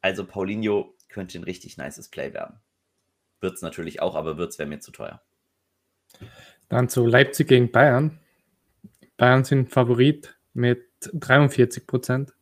[0.00, 2.60] Also Paulinho könnte ein richtig nices Play werden.
[3.40, 5.22] Wird es natürlich auch, aber wird es wäre mir zu teuer.
[6.68, 8.18] Dann zu Leipzig gegen Bayern.
[9.16, 12.34] Bayern sind Favorit mit 43 Prozent.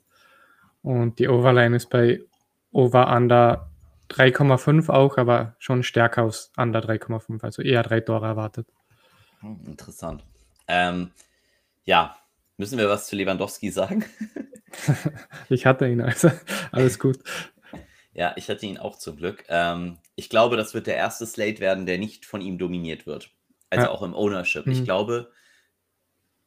[0.83, 2.23] Und die Overline ist bei
[2.73, 3.71] Over Under
[4.11, 8.67] 3,5 auch, aber schon stärker aus Under 3,5, also eher drei Tore erwartet.
[9.41, 10.25] Hm, interessant.
[10.69, 11.11] Ähm,
[11.85, 12.17] ja,
[12.57, 14.05] müssen wir was zu Lewandowski sagen?
[15.49, 16.31] ich hatte ihn, also
[16.71, 17.19] alles gut.
[18.15, 19.45] Ja, ich hatte ihn auch zum Glück.
[19.49, 23.31] Ähm, ich glaube, das wird der erste Slate werden, der nicht von ihm dominiert wird.
[23.71, 23.91] Also ja.
[23.91, 24.67] auch im Ownership.
[24.67, 24.73] Mhm.
[24.73, 25.33] Ich glaube,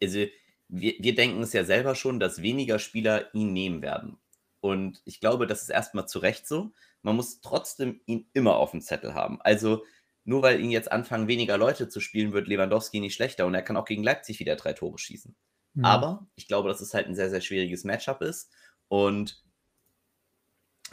[0.02, 0.26] also
[0.68, 4.18] wir, wir denken es ja selber schon, dass weniger Spieler ihn nehmen werden.
[4.66, 6.72] Und ich glaube, das ist erstmal zu Recht so.
[7.04, 9.40] Man muss trotzdem ihn immer auf dem Zettel haben.
[9.42, 9.86] Also
[10.24, 13.62] nur weil ihn jetzt anfangen, weniger Leute zu spielen, wird Lewandowski nicht schlechter und er
[13.62, 15.36] kann auch gegen Leipzig wieder drei Tore schießen.
[15.76, 15.86] Mhm.
[15.86, 18.52] Aber ich glaube, dass es halt ein sehr, sehr schwieriges Matchup ist.
[18.88, 19.44] Und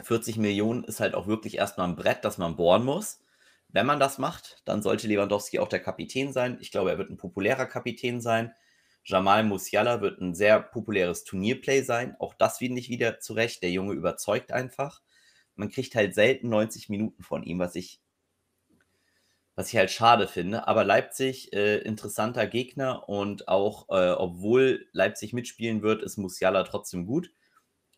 [0.03, 3.23] 40 Millionen ist halt auch wirklich erstmal ein Brett, das man bohren muss.
[3.69, 6.59] Wenn man das macht, dann sollte Lewandowski auch der Kapitän sein.
[6.61, 8.53] Ich glaube, er wird ein populärer Kapitän sein.
[9.05, 12.15] Jamal Musiala wird ein sehr populäres Turnierplay sein.
[12.19, 13.61] Auch das finde ich wieder zurecht.
[13.61, 15.01] Der Junge überzeugt einfach.
[15.55, 18.01] Man kriegt halt selten 90 Minuten von ihm, was ich,
[19.55, 20.67] was ich halt schade finde.
[20.67, 27.05] Aber Leipzig, äh, interessanter Gegner und auch, äh, obwohl Leipzig mitspielen wird, ist Musiala trotzdem
[27.05, 27.29] gut.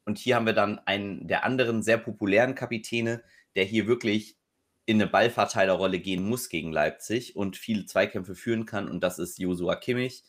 [0.06, 3.24] Und hier haben wir dann einen der anderen sehr populären Kapitäne,
[3.56, 4.38] der hier wirklich
[4.86, 9.40] in eine Ballverteilerrolle gehen muss gegen Leipzig und viele Zweikämpfe führen kann und das ist
[9.40, 10.24] Josua Kimmich.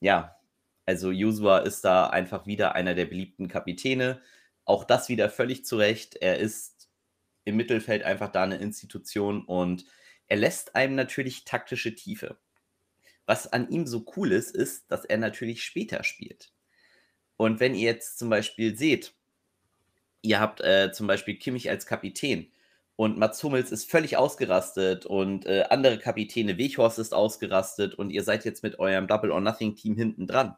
[0.00, 0.36] Ja,
[0.86, 4.22] also Josua ist da einfach wieder einer der beliebten Kapitäne.
[4.64, 6.16] Auch das wieder völlig zu Recht.
[6.16, 6.88] Er ist
[7.44, 9.84] im Mittelfeld einfach da eine Institution und
[10.28, 12.38] er lässt einem natürlich taktische Tiefe.
[13.26, 16.52] Was an ihm so cool ist, ist, dass er natürlich später spielt.
[17.36, 19.14] Und wenn ihr jetzt zum Beispiel seht,
[20.22, 22.52] ihr habt äh, zum Beispiel Kimmich als Kapitän,
[22.96, 28.24] und Mats Hummels ist völlig ausgerastet und äh, andere Kapitäne, Weghorst ist ausgerastet und ihr
[28.24, 30.56] seid jetzt mit eurem Double or Nothing Team hinten dran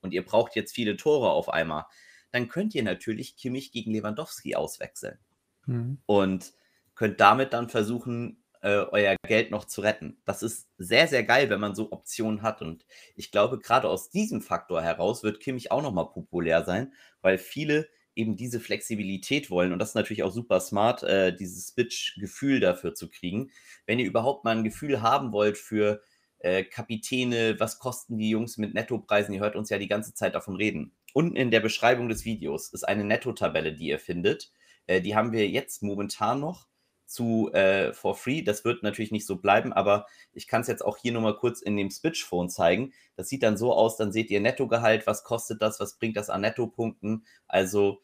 [0.00, 1.84] und ihr braucht jetzt viele Tore auf einmal,
[2.32, 5.18] dann könnt ihr natürlich Kimmich gegen Lewandowski auswechseln
[5.66, 5.98] mhm.
[6.06, 6.54] und
[6.94, 10.16] könnt damit dann versuchen, äh, euer Geld noch zu retten.
[10.24, 14.08] Das ist sehr, sehr geil, wenn man so Optionen hat und ich glaube, gerade aus
[14.08, 19.72] diesem Faktor heraus wird Kimmich auch nochmal populär sein, weil viele eben diese Flexibilität wollen.
[19.72, 23.50] Und das ist natürlich auch super smart, äh, dieses Switch-Gefühl dafür zu kriegen.
[23.86, 26.02] Wenn ihr überhaupt mal ein Gefühl haben wollt für
[26.38, 30.34] äh, Kapitäne, was kosten die Jungs mit Nettopreisen, ihr hört uns ja die ganze Zeit
[30.34, 30.92] davon reden.
[31.12, 34.52] unten in der Beschreibung des Videos ist eine Netto-Tabelle, die ihr findet.
[34.86, 36.66] Äh, die haben wir jetzt momentan noch
[37.06, 38.42] zu äh, for free.
[38.42, 41.60] Das wird natürlich nicht so bleiben, aber ich kann es jetzt auch hier nochmal kurz
[41.60, 42.92] in dem Switch-Phone zeigen.
[43.16, 46.30] Das sieht dann so aus, dann seht ihr Nettogehalt, was kostet das, was bringt das
[46.30, 47.24] an Nettopunkten.
[47.46, 48.00] Also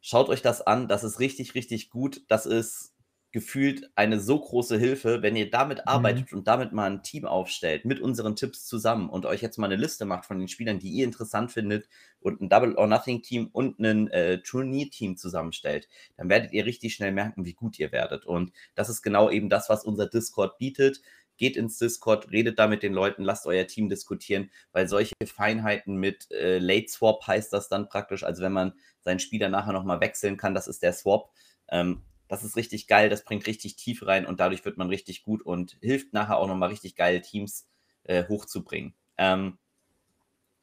[0.00, 2.22] schaut euch das an, das ist richtig, richtig gut.
[2.28, 2.93] Das ist
[3.34, 5.84] gefühlt eine so große Hilfe, wenn ihr damit mhm.
[5.86, 9.66] arbeitet und damit mal ein Team aufstellt, mit unseren Tipps zusammen und euch jetzt mal
[9.66, 11.88] eine Liste macht von den Spielern, die ihr interessant findet
[12.20, 16.94] und ein Double or Nothing Team und ein äh, Turnier-Team zusammenstellt, dann werdet ihr richtig
[16.94, 18.24] schnell merken, wie gut ihr werdet.
[18.24, 21.02] Und das ist genau eben das, was unser Discord bietet.
[21.36, 25.96] Geht ins Discord, redet da mit den Leuten, lasst euer Team diskutieren, weil solche Feinheiten
[25.96, 30.00] mit äh, Late Swap heißt das dann praktisch, also wenn man seinen Spieler nachher nochmal
[30.00, 31.32] wechseln kann, das ist der Swap.
[31.68, 35.22] Ähm, das ist richtig geil, das bringt richtig tief rein und dadurch wird man richtig
[35.22, 37.68] gut und hilft nachher auch nochmal richtig geile Teams
[38.04, 38.94] äh, hochzubringen.
[39.18, 39.58] Ähm,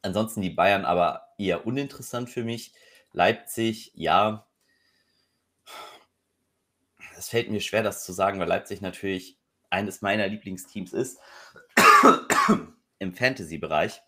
[0.02, 2.74] ansonsten die Bayern aber eher uninteressant für mich.
[3.14, 4.48] Leipzig, ja,
[7.18, 9.38] es fällt mir schwer, das zu sagen, weil Leipzig natürlich
[9.70, 11.20] eines meiner Lieblingsteams ist
[13.00, 14.02] im Fantasy-Bereich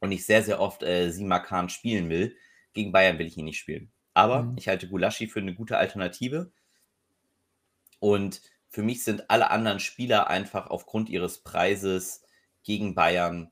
[0.00, 2.36] und ich sehr, sehr oft äh, Simakan spielen will.
[2.72, 3.92] Gegen Bayern will ich ihn nicht spielen.
[4.14, 4.56] Aber mhm.
[4.58, 6.52] ich halte Gulaschi für eine gute Alternative.
[8.04, 12.22] Und für mich sind alle anderen Spieler einfach aufgrund ihres Preises
[12.62, 13.50] gegen Bayern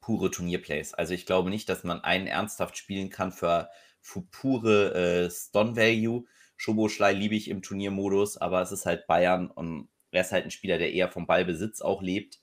[0.00, 0.92] pure Turnierplays.
[0.92, 6.24] Also ich glaube nicht, dass man einen ernsthaft spielen kann für, für pure äh, Stone-Value.
[6.56, 10.50] Schoboschlei liebe ich im Turniermodus, aber es ist halt Bayern und er ist halt ein
[10.50, 12.40] Spieler, der eher vom Ballbesitz auch lebt.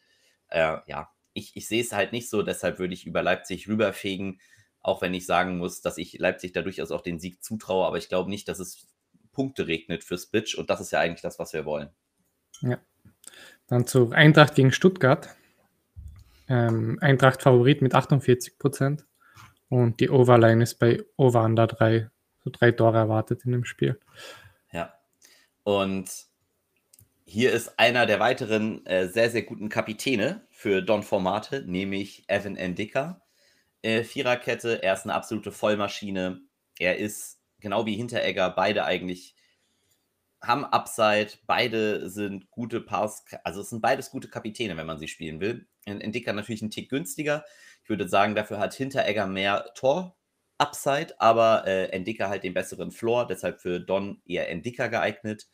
[0.48, 4.40] Äh, ja, ich, ich sehe es halt nicht so, deshalb würde ich über Leipzig rüberfegen,
[4.80, 7.98] auch wenn ich sagen muss, dass ich Leipzig da durchaus auch den Sieg zutraue, aber
[7.98, 8.95] ich glaube nicht, dass es
[9.36, 11.90] Punkte regnet für Spitch und das ist ja eigentlich das, was wir wollen.
[12.62, 12.80] Ja.
[13.68, 15.30] Dann zu Eintracht gegen Stuttgart.
[16.48, 19.06] Ähm, Eintracht Favorit mit 48 Prozent
[19.70, 22.10] und die Overline ist bei Over Under 3,
[22.44, 24.00] so drei Tore erwartet in dem Spiel.
[24.72, 24.94] Ja.
[25.64, 26.10] Und
[27.26, 32.56] hier ist einer der weiteren äh, sehr, sehr guten Kapitäne für Don Formate, nämlich Evan
[32.56, 33.22] Endika.
[33.82, 36.42] Äh, Viererkette, er ist eine absolute Vollmaschine.
[36.78, 37.35] Er ist
[37.66, 39.36] genau wie Hinteregger, beide eigentlich
[40.40, 45.08] haben Upside, beide sind gute Pass, also es sind beides gute Kapitäne, wenn man sie
[45.08, 45.68] spielen will.
[45.86, 47.44] Entdicker natürlich ein Tick günstiger.
[47.82, 53.26] Ich würde sagen, dafür hat Hinteregger mehr Tor-Upside, aber äh, Endika halt den besseren Floor,
[53.26, 55.48] deshalb für Don eher Endika geeignet.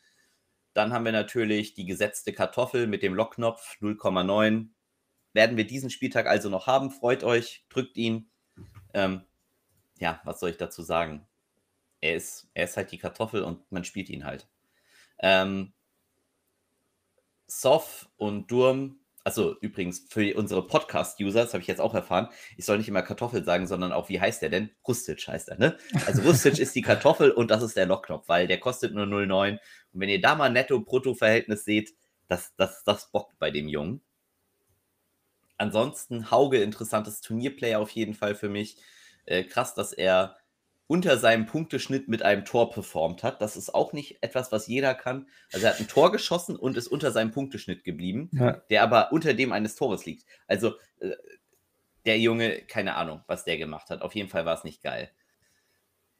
[0.74, 4.68] Dann haben wir natürlich die gesetzte Kartoffel mit dem Lockknopf 0,9.
[5.32, 6.90] Werden wir diesen Spieltag also noch haben.
[6.90, 8.30] Freut euch, drückt ihn.
[8.92, 9.22] Ähm,
[9.98, 11.26] ja, was soll ich dazu sagen?
[12.02, 14.46] Er ist, er ist halt die Kartoffel und man spielt ihn halt.
[15.20, 15.72] Ähm,
[17.46, 22.64] Sof und Durm, also übrigens für unsere Podcast-User, das habe ich jetzt auch erfahren, ich
[22.64, 24.70] soll nicht immer Kartoffel sagen, sondern auch, wie heißt der denn?
[24.86, 25.78] Rustic heißt er, ne?
[26.06, 29.52] Also Rustic ist die Kartoffel und das ist der Lockknopf, weil der kostet nur 0,9.
[29.52, 29.60] Und
[29.92, 31.94] wenn ihr da mal Netto-Brutto-Verhältnis seht,
[32.26, 34.00] das, das, das bockt bei dem Jungen.
[35.56, 38.78] Ansonsten Hauge, interessantes Turnierplayer auf jeden Fall für mich.
[39.24, 40.36] Äh, krass, dass er
[40.92, 43.40] unter seinem Punkteschnitt mit einem Tor performt hat.
[43.40, 45.26] Das ist auch nicht etwas, was jeder kann.
[45.50, 48.62] Also er hat ein Tor geschossen und ist unter seinem Punkteschnitt geblieben, ja.
[48.68, 50.26] der aber unter dem eines Tores liegt.
[50.46, 51.12] Also äh,
[52.04, 54.02] der Junge, keine Ahnung, was der gemacht hat.
[54.02, 55.10] Auf jeden Fall war es nicht geil.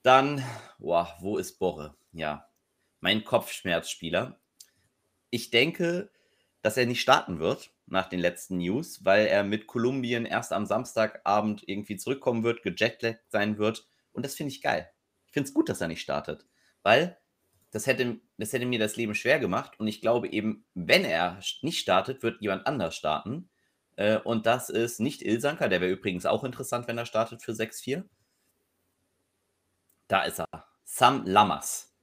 [0.02, 0.42] Dann,
[0.78, 1.94] boah, wo ist Borre?
[2.12, 2.48] Ja,
[3.00, 4.40] mein Kopfschmerzspieler.
[5.28, 6.08] Ich denke,
[6.62, 10.64] dass er nicht starten wird nach den letzten News, weil er mit Kolumbien erst am
[10.64, 14.90] Samstagabend irgendwie zurückkommen wird, gejetlaggt sein wird und das finde ich geil.
[15.26, 16.46] Ich finde es gut, dass er nicht startet,
[16.82, 17.18] weil
[17.72, 19.80] das hätte, das hätte mir das Leben schwer gemacht.
[19.80, 23.48] Und ich glaube eben, wenn er nicht startet, wird jemand anders starten.
[23.96, 27.52] Äh, und das ist nicht Ilsanker, der wäre übrigens auch interessant, wenn er startet für
[27.52, 28.04] 6-4.
[30.06, 30.46] Da ist er.
[30.84, 31.96] Sam Lammers.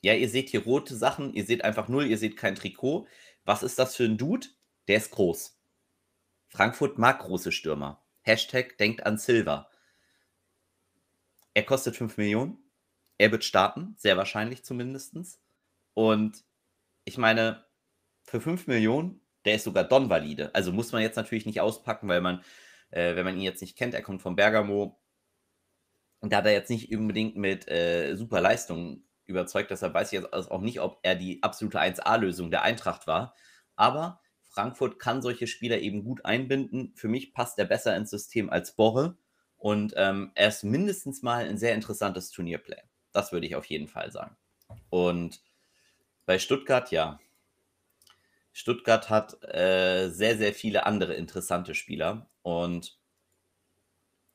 [0.00, 3.06] Ja, ihr seht hier rote Sachen, ihr seht einfach null, ihr seht kein Trikot.
[3.44, 4.46] Was ist das für ein Dude?
[4.88, 5.60] Der ist groß.
[6.48, 8.02] Frankfurt mag große Stürmer.
[8.22, 9.68] Hashtag denkt an Silver.
[11.54, 12.58] Er kostet 5 Millionen.
[13.18, 15.40] Er wird starten, sehr wahrscheinlich zumindest.
[15.94, 16.44] Und
[17.04, 17.64] ich meine,
[18.24, 20.54] für 5 Millionen, der ist sogar Don-valide.
[20.54, 22.42] Also muss man jetzt natürlich nicht auspacken, weil man,
[22.90, 25.00] äh, wenn man ihn jetzt nicht kennt, er kommt von Bergamo.
[26.20, 29.70] Und da hat er jetzt nicht unbedingt mit äh, super Leistungen überzeugt.
[29.70, 33.34] Deshalb weiß ich jetzt auch nicht, ob er die absolute 1A-Lösung der Eintracht war.
[33.76, 36.92] Aber Frankfurt kann solche Spieler eben gut einbinden.
[36.96, 39.18] Für mich passt er besser ins System als Borre.
[39.64, 42.82] Und ähm, er ist mindestens mal ein sehr interessantes Turnierplay.
[43.12, 44.36] Das würde ich auf jeden Fall sagen.
[44.90, 45.40] Und
[46.26, 47.18] bei Stuttgart, ja.
[48.52, 52.28] Stuttgart hat äh, sehr, sehr viele andere interessante Spieler.
[52.42, 52.98] Und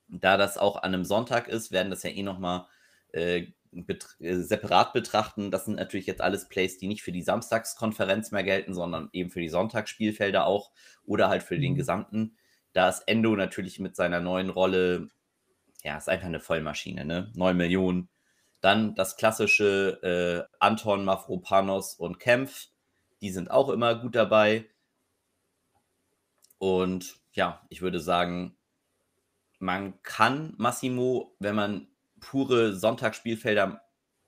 [0.08, 2.66] Da das auch an einem Sonntag ist, werden das ja eh nochmal
[3.12, 5.52] äh, bet äh, separat betrachten.
[5.52, 9.30] Das sind natürlich jetzt alles Plays, die nicht für die Samstagskonferenz mehr gelten, sondern eben
[9.30, 10.72] für die Sonntagsspielfelder auch
[11.04, 11.78] oder halt für den mhm.
[11.78, 12.38] gesamten.
[12.74, 15.10] Da ist Endo natürlich mit seiner neuen Rolle,
[15.84, 17.32] ja, ist einfach eine Vollmaschine, ne?
[17.36, 18.10] 9 Millionen.
[18.62, 22.68] Dann das klassische äh, Anton, Mafropanos und Kempf.
[23.22, 24.66] Die sind auch immer gut dabei.
[26.58, 28.58] Und ja, ich würde sagen,
[29.60, 31.88] man kann Massimo, wenn man
[32.20, 33.82] pure Sonntagsspielfelder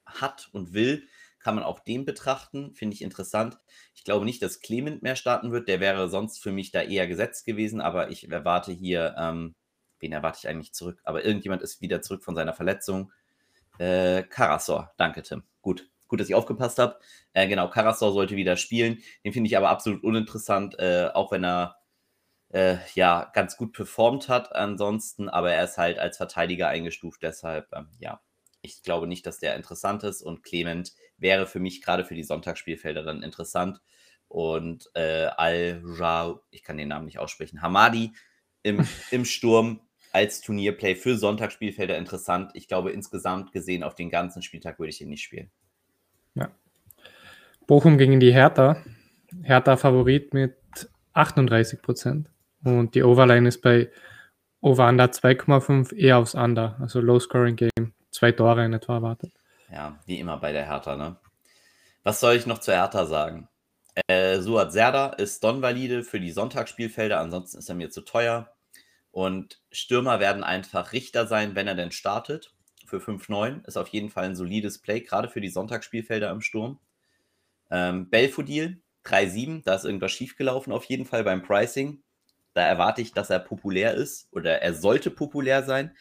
[0.05, 1.07] hat und will,
[1.39, 2.73] kann man auch den betrachten.
[2.75, 3.59] Finde ich interessant.
[3.95, 5.67] Ich glaube nicht, dass Clement mehr starten wird.
[5.67, 9.55] Der wäre sonst für mich da eher gesetzt gewesen, aber ich erwarte hier, ähm,
[10.01, 10.99] wen erwarte ich eigentlich zurück?
[11.03, 13.11] Aber irgendjemand ist wieder zurück von seiner Verletzung.
[13.77, 14.93] Äh, Karasor.
[14.97, 15.43] Danke, Tim.
[15.61, 15.89] Gut.
[16.07, 16.99] Gut, dass ich aufgepasst habe.
[17.33, 18.99] Äh, genau, Karasor sollte wieder spielen.
[19.23, 21.77] Den finde ich aber absolut uninteressant, äh, auch wenn er
[22.53, 27.71] äh, ja ganz gut performt hat ansonsten, aber er ist halt als Verteidiger eingestuft, deshalb
[27.73, 28.21] ähm, ja,
[28.61, 32.23] ich glaube nicht, dass der interessant ist und Clement wäre für mich gerade für die
[32.23, 33.81] Sonntagsspielfelder dann interessant
[34.27, 38.13] und äh, Al-Ra, ich kann den Namen nicht aussprechen, Hamadi
[38.63, 39.81] im, im Sturm
[40.13, 42.51] als Turnierplay für Sonntagsspielfelder interessant.
[42.53, 45.49] Ich glaube, insgesamt gesehen auf den ganzen Spieltag würde ich ihn nicht spielen.
[46.35, 46.49] Ja.
[47.67, 48.77] Bochum gegen die Hertha.
[49.43, 50.55] Hertha Favorit mit
[51.13, 52.29] 38 Prozent.
[52.63, 53.89] Und die Overline ist bei
[54.61, 56.77] Over-Under 2,5 eher aufs Under.
[56.79, 57.93] Also Low-Scoring-Game.
[58.11, 59.31] Zwei Tore in etwa erwartet.
[59.71, 61.15] Ja, wie immer bei der Hertha, ne?
[62.03, 63.47] Was soll ich noch zur Hertha sagen?
[64.07, 68.49] Äh, Suat Serda ist Don-valide für die Sonntagsspielfelder, ansonsten ist er mir zu teuer.
[69.11, 72.53] Und Stürmer werden einfach Richter sein, wenn er denn startet.
[72.85, 76.79] Für 5-9 ist auf jeden Fall ein solides Play, gerade für die Sonntagsspielfelder im Sturm.
[77.69, 82.03] Ähm, Belfodil 3-7, da ist irgendwas schiefgelaufen auf jeden Fall beim Pricing.
[82.53, 85.95] Da erwarte ich, dass er populär ist oder er sollte populär sein.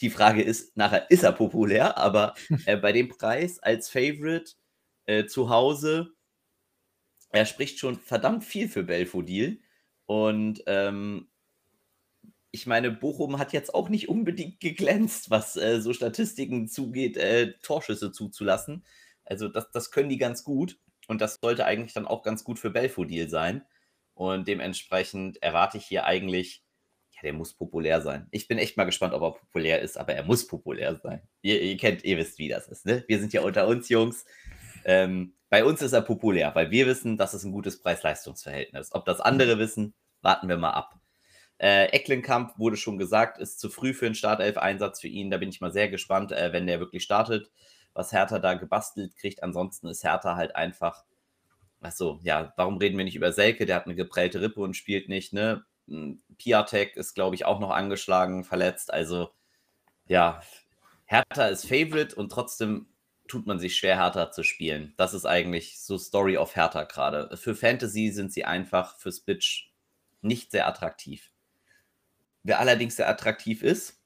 [0.00, 2.34] Die Frage ist, nachher ist er populär, aber
[2.66, 4.52] äh, bei dem Preis als Favorite
[5.06, 6.12] äh, zu Hause,
[7.30, 9.60] er spricht schon verdammt viel für Belfodil.
[10.06, 11.28] Und ähm,
[12.50, 17.54] ich meine, Bochum hat jetzt auch nicht unbedingt geglänzt, was äh, so Statistiken zugeht, äh,
[17.62, 18.84] Torschüsse zuzulassen.
[19.24, 20.78] Also das, das können die ganz gut.
[21.08, 23.64] Und das sollte eigentlich dann auch ganz gut für Belfodil sein.
[24.14, 26.62] Und dementsprechend erwarte ich hier eigentlich,
[27.12, 28.26] ja, der muss populär sein.
[28.30, 31.22] Ich bin echt mal gespannt, ob er populär ist, aber er muss populär sein.
[31.42, 32.86] Ihr, ihr kennt, ihr wisst, wie das ist.
[32.86, 33.04] Ne?
[33.08, 34.24] Wir sind ja unter uns, Jungs.
[34.84, 38.92] Ähm, bei uns ist er populär, weil wir wissen, das ist ein gutes Preis-Leistungs-Verhältnis.
[38.92, 40.97] Ob das andere wissen, warten wir mal ab.
[41.58, 45.30] Äh, Ecklenkamp wurde schon gesagt, ist zu früh für einen Startelf-Einsatz für ihn.
[45.30, 47.50] Da bin ich mal sehr gespannt, äh, wenn der wirklich startet,
[47.94, 49.42] was Hertha da gebastelt kriegt.
[49.42, 51.04] Ansonsten ist Hertha halt einfach
[51.80, 53.64] Achso, ja, warum reden wir nicht über Selke?
[53.66, 55.64] Der hat eine geprellte Rippe und spielt nicht, ne?
[55.86, 58.92] Hm, Piatek ist, glaube ich, auch noch angeschlagen, verletzt.
[58.92, 59.30] Also,
[60.08, 60.42] ja,
[61.06, 62.88] Hertha ist Favorite und trotzdem
[63.28, 64.94] tut man sich schwer, Hertha zu spielen.
[64.96, 67.36] Das ist eigentlich so Story of Hertha gerade.
[67.36, 69.70] Für Fantasy sind sie einfach fürs Bitch
[70.22, 71.30] nicht sehr attraktiv.
[72.48, 74.00] Wer allerdings sehr attraktiv ist,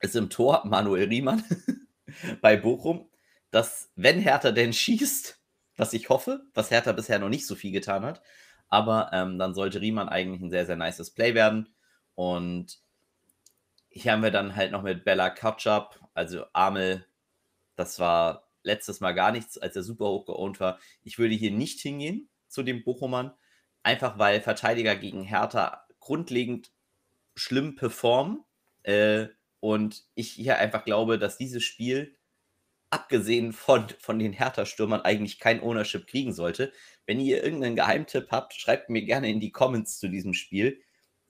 [0.00, 1.44] ist im Tor Manuel Riemann
[2.40, 3.08] bei Bochum,
[3.52, 5.40] dass, wenn Hertha denn schießt,
[5.76, 8.20] was ich hoffe, was Hertha bisher noch nicht so viel getan hat.
[8.68, 11.72] Aber ähm, dann sollte Riemann eigentlich ein sehr, sehr nices Play werden.
[12.16, 12.80] Und
[13.90, 17.06] hier haben wir dann halt noch mit Bella Kautschap, also Amel,
[17.76, 20.80] das war letztes Mal gar nichts, als er super hoch geohnt war.
[21.04, 23.32] Ich würde hier nicht hingehen zu dem Bochumern,
[23.84, 26.72] einfach weil Verteidiger gegen Hertha grundlegend
[27.34, 28.44] schlimm performen.
[28.82, 29.28] Äh,
[29.60, 32.16] und ich hier einfach glaube, dass dieses Spiel
[32.90, 36.72] abgesehen von, von den Hertha-Stürmern eigentlich kein Ownership kriegen sollte.
[37.06, 40.80] Wenn ihr irgendeinen Geheimtipp habt, schreibt mir gerne in die Comments zu diesem Spiel.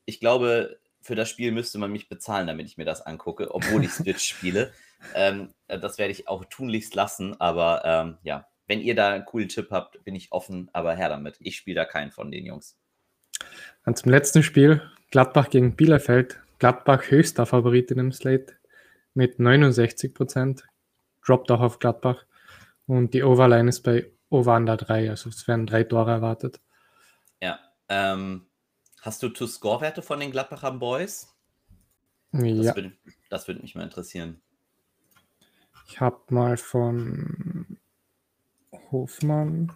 [0.06, 3.84] Ich glaube, für das Spiel müsste man mich bezahlen, damit ich mir das angucke, obwohl
[3.84, 4.72] ich Switch spiele.
[5.14, 9.48] Ähm, das werde ich auch tunlichst lassen, aber ähm, ja, wenn ihr da einen coolen
[9.48, 11.38] Tipp habt, bin ich offen, aber her damit.
[11.40, 12.76] Ich spiele da keinen von den Jungs.
[13.82, 16.40] Dann zum letzten Spiel, Gladbach gegen Bielefeld.
[16.58, 18.54] Gladbach höchster Favorit in dem Slate
[19.14, 20.64] mit 69 Prozent
[21.24, 22.24] droppt auch auf Gladbach.
[22.86, 26.60] Und die Overline ist bei Over Under 3, also es werden drei Tore erwartet.
[27.40, 27.58] Ja.
[27.88, 28.46] Ähm,
[29.00, 31.34] hast du To-Score-Werte von den Gladbacher Boys?
[32.32, 32.62] Ja.
[32.62, 32.92] Das würde,
[33.28, 34.40] das würde mich mal interessieren.
[35.88, 37.78] Ich habe mal von
[38.92, 39.72] Hofmann.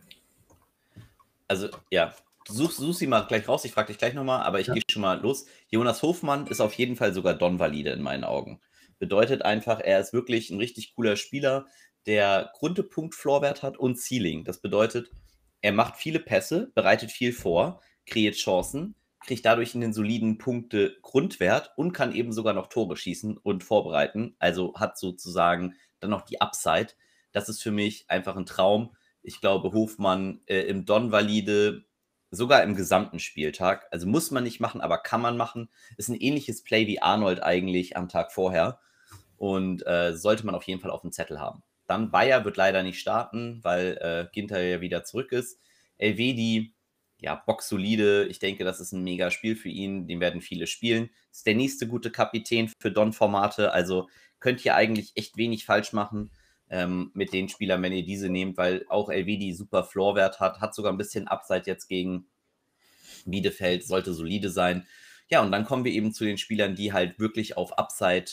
[1.48, 2.14] Also, ja,
[2.48, 3.64] such, such sie mal gleich raus.
[3.64, 4.74] Ich frage dich gleich nochmal, aber ich ja.
[4.74, 5.46] gehe schon mal los.
[5.68, 8.60] Jonas Hofmann ist auf jeden Fall sogar Don-Valide in meinen Augen.
[8.98, 11.66] Bedeutet einfach, er ist wirklich ein richtig cooler Spieler,
[12.06, 14.44] der Grundpunkt Floorwert hat und Ceiling.
[14.44, 15.10] Das bedeutet,
[15.62, 21.92] er macht viele Pässe, bereitet viel vor, kreiert Chancen, kriegt dadurch einen soliden Punkte-Grundwert und
[21.92, 24.36] kann eben sogar noch Tore schießen und vorbereiten.
[24.38, 26.88] Also hat sozusagen dann noch die Upside.
[27.32, 28.94] Das ist für mich einfach ein Traum.
[29.22, 31.84] Ich glaube, Hofmann äh, im Don-Valide,
[32.34, 36.20] sogar im gesamten Spieltag, also muss man nicht machen, aber kann man machen, ist ein
[36.20, 38.80] ähnliches Play wie Arnold eigentlich am Tag vorher
[39.36, 41.62] und äh, sollte man auf jeden Fall auf dem Zettel haben.
[41.86, 45.60] Dann Bayer wird leider nicht starten, weil äh, Ginter ja wieder zurück ist.
[45.98, 46.74] Elvedi
[47.20, 48.26] ja, boxsolide.
[48.26, 50.06] Ich denke, das ist ein mega Spiel für ihn.
[50.06, 51.10] Den werden viele spielen.
[51.30, 53.72] Ist der nächste gute Kapitän für Don-Formate.
[53.72, 54.08] Also
[54.40, 56.30] könnt ihr eigentlich echt wenig falsch machen
[56.70, 60.60] ähm, mit den Spielern, wenn ihr diese nehmt, weil auch LVD super Floorwert hat.
[60.60, 62.26] Hat sogar ein bisschen Upside jetzt gegen
[63.26, 63.84] Bielefeld.
[63.84, 64.86] Sollte solide sein.
[65.28, 68.26] Ja, und dann kommen wir eben zu den Spielern, die halt wirklich auf Upside,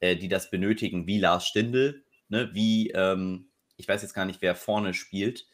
[0.00, 4.42] äh, die das benötigen, wie Lars Stindl, ne, wie, ähm, ich weiß jetzt gar nicht,
[4.42, 5.46] wer vorne spielt.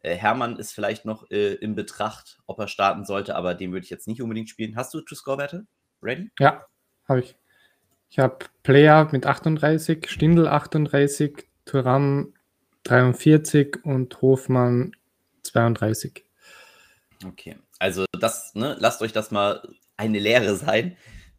[0.00, 3.84] Äh, Hermann ist vielleicht noch äh, in Betracht, ob er starten sollte, aber den würde
[3.84, 4.76] ich jetzt nicht unbedingt spielen.
[4.76, 5.66] Hast du To-Score-Werte?
[6.02, 6.30] Ready?
[6.38, 6.64] Ja,
[7.08, 7.36] habe ich.
[8.10, 12.34] Ich habe Player mit 38, Stindl 38, Thuram
[12.84, 14.96] 43 und Hofmann
[15.42, 16.24] 32.
[17.26, 20.96] Okay, also das, ne, lasst euch das mal eine Lehre sein.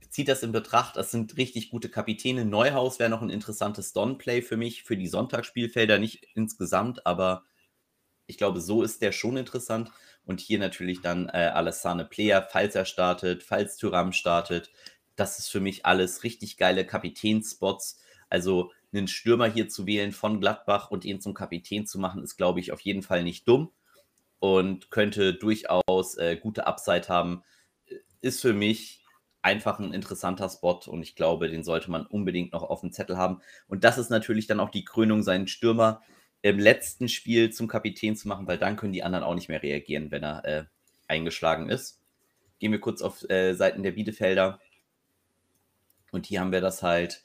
[0.10, 2.44] Zieht das in Betracht, das sind richtig gute Kapitäne.
[2.44, 7.44] Neuhaus wäre noch ein interessantes Don-Play für mich, für die Sonntagsspielfelder, nicht insgesamt, aber
[8.26, 9.92] ich glaube, so ist der schon interessant.
[10.26, 14.72] Und hier natürlich dann äh, Alessane Player, falls er startet, falls Tyram startet.
[15.16, 18.00] Das ist für mich alles richtig geile Kapitänspots.
[18.30, 22.38] Also einen Stürmer hier zu wählen von Gladbach und ihn zum Kapitän zu machen, ist,
[22.38, 23.72] glaube ich, auf jeden Fall nicht dumm
[24.40, 27.44] und könnte durchaus äh, gute Upside haben.
[28.22, 29.04] Ist für mich
[29.42, 33.18] einfach ein interessanter Spot und ich glaube, den sollte man unbedingt noch auf dem Zettel
[33.18, 33.42] haben.
[33.68, 36.02] Und das ist natürlich dann auch die Krönung, seinen Stürmer
[36.42, 39.62] im letzten Spiel zum Kapitän zu machen, weil dann können die anderen auch nicht mehr
[39.62, 40.64] reagieren, wenn er äh,
[41.08, 42.02] eingeschlagen ist.
[42.60, 44.60] Gehen wir kurz auf äh, Seiten der Bielefelder.
[46.12, 47.24] Und hier haben wir das halt.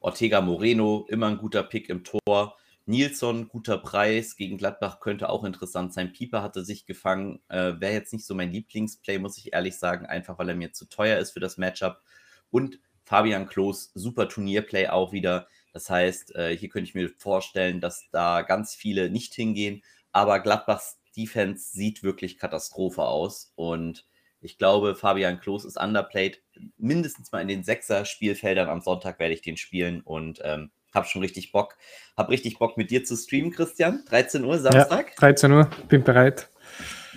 [0.00, 2.56] Ortega Moreno, immer ein guter Pick im Tor.
[2.86, 4.36] Nilsson, guter Preis.
[4.36, 6.12] Gegen Gladbach könnte auch interessant sein.
[6.12, 7.40] Pieper hatte sich gefangen.
[7.48, 10.72] Äh, Wäre jetzt nicht so mein Lieblingsplay, muss ich ehrlich sagen, einfach weil er mir
[10.72, 12.02] zu teuer ist für das Matchup.
[12.50, 15.46] Und Fabian Klos, super Turnierplay auch wieder.
[15.72, 19.82] Das heißt, äh, hier könnte ich mir vorstellen, dass da ganz viele nicht hingehen.
[20.12, 23.52] Aber Gladbachs Defense sieht wirklich Katastrophe aus.
[23.54, 24.06] Und
[24.40, 26.42] ich glaube, Fabian Klos ist underplayed.
[26.76, 31.22] Mindestens mal in den Sechser-Spielfeldern am Sonntag werde ich den spielen und ähm, habe schon
[31.22, 31.76] richtig Bock.
[32.16, 34.04] Habe richtig Bock mit dir zu streamen, Christian.
[34.06, 35.08] 13 Uhr Samstag.
[35.10, 36.48] Ja, 13 Uhr, bin bereit.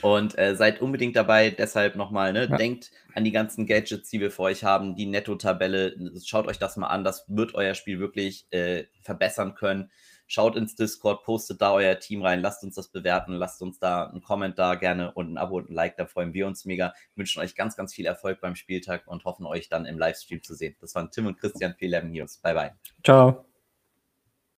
[0.01, 1.49] Und äh, seid unbedingt dabei.
[1.49, 2.47] Deshalb nochmal, ne?
[2.49, 2.57] Ja.
[2.57, 5.95] denkt an die ganzen Gadgets, die wir für euch haben, die Netto-Tabelle.
[6.25, 7.05] Schaut euch das mal an.
[7.05, 9.91] Das wird euer Spiel wirklich äh, verbessern können.
[10.33, 14.07] Schaut ins Discord, postet da euer Team rein, lasst uns das bewerten, lasst uns da
[14.07, 16.95] einen Kommentar gerne und ein Abo und ein Like, da freuen wir uns mega.
[17.15, 20.55] Wünschen euch ganz, ganz viel Erfolg beim Spieltag und hoffen euch dann im Livestream zu
[20.55, 20.75] sehen.
[20.81, 22.37] Das waren Tim und Christian für 11 News.
[22.39, 22.71] Bye, bye.
[23.03, 23.45] Ciao.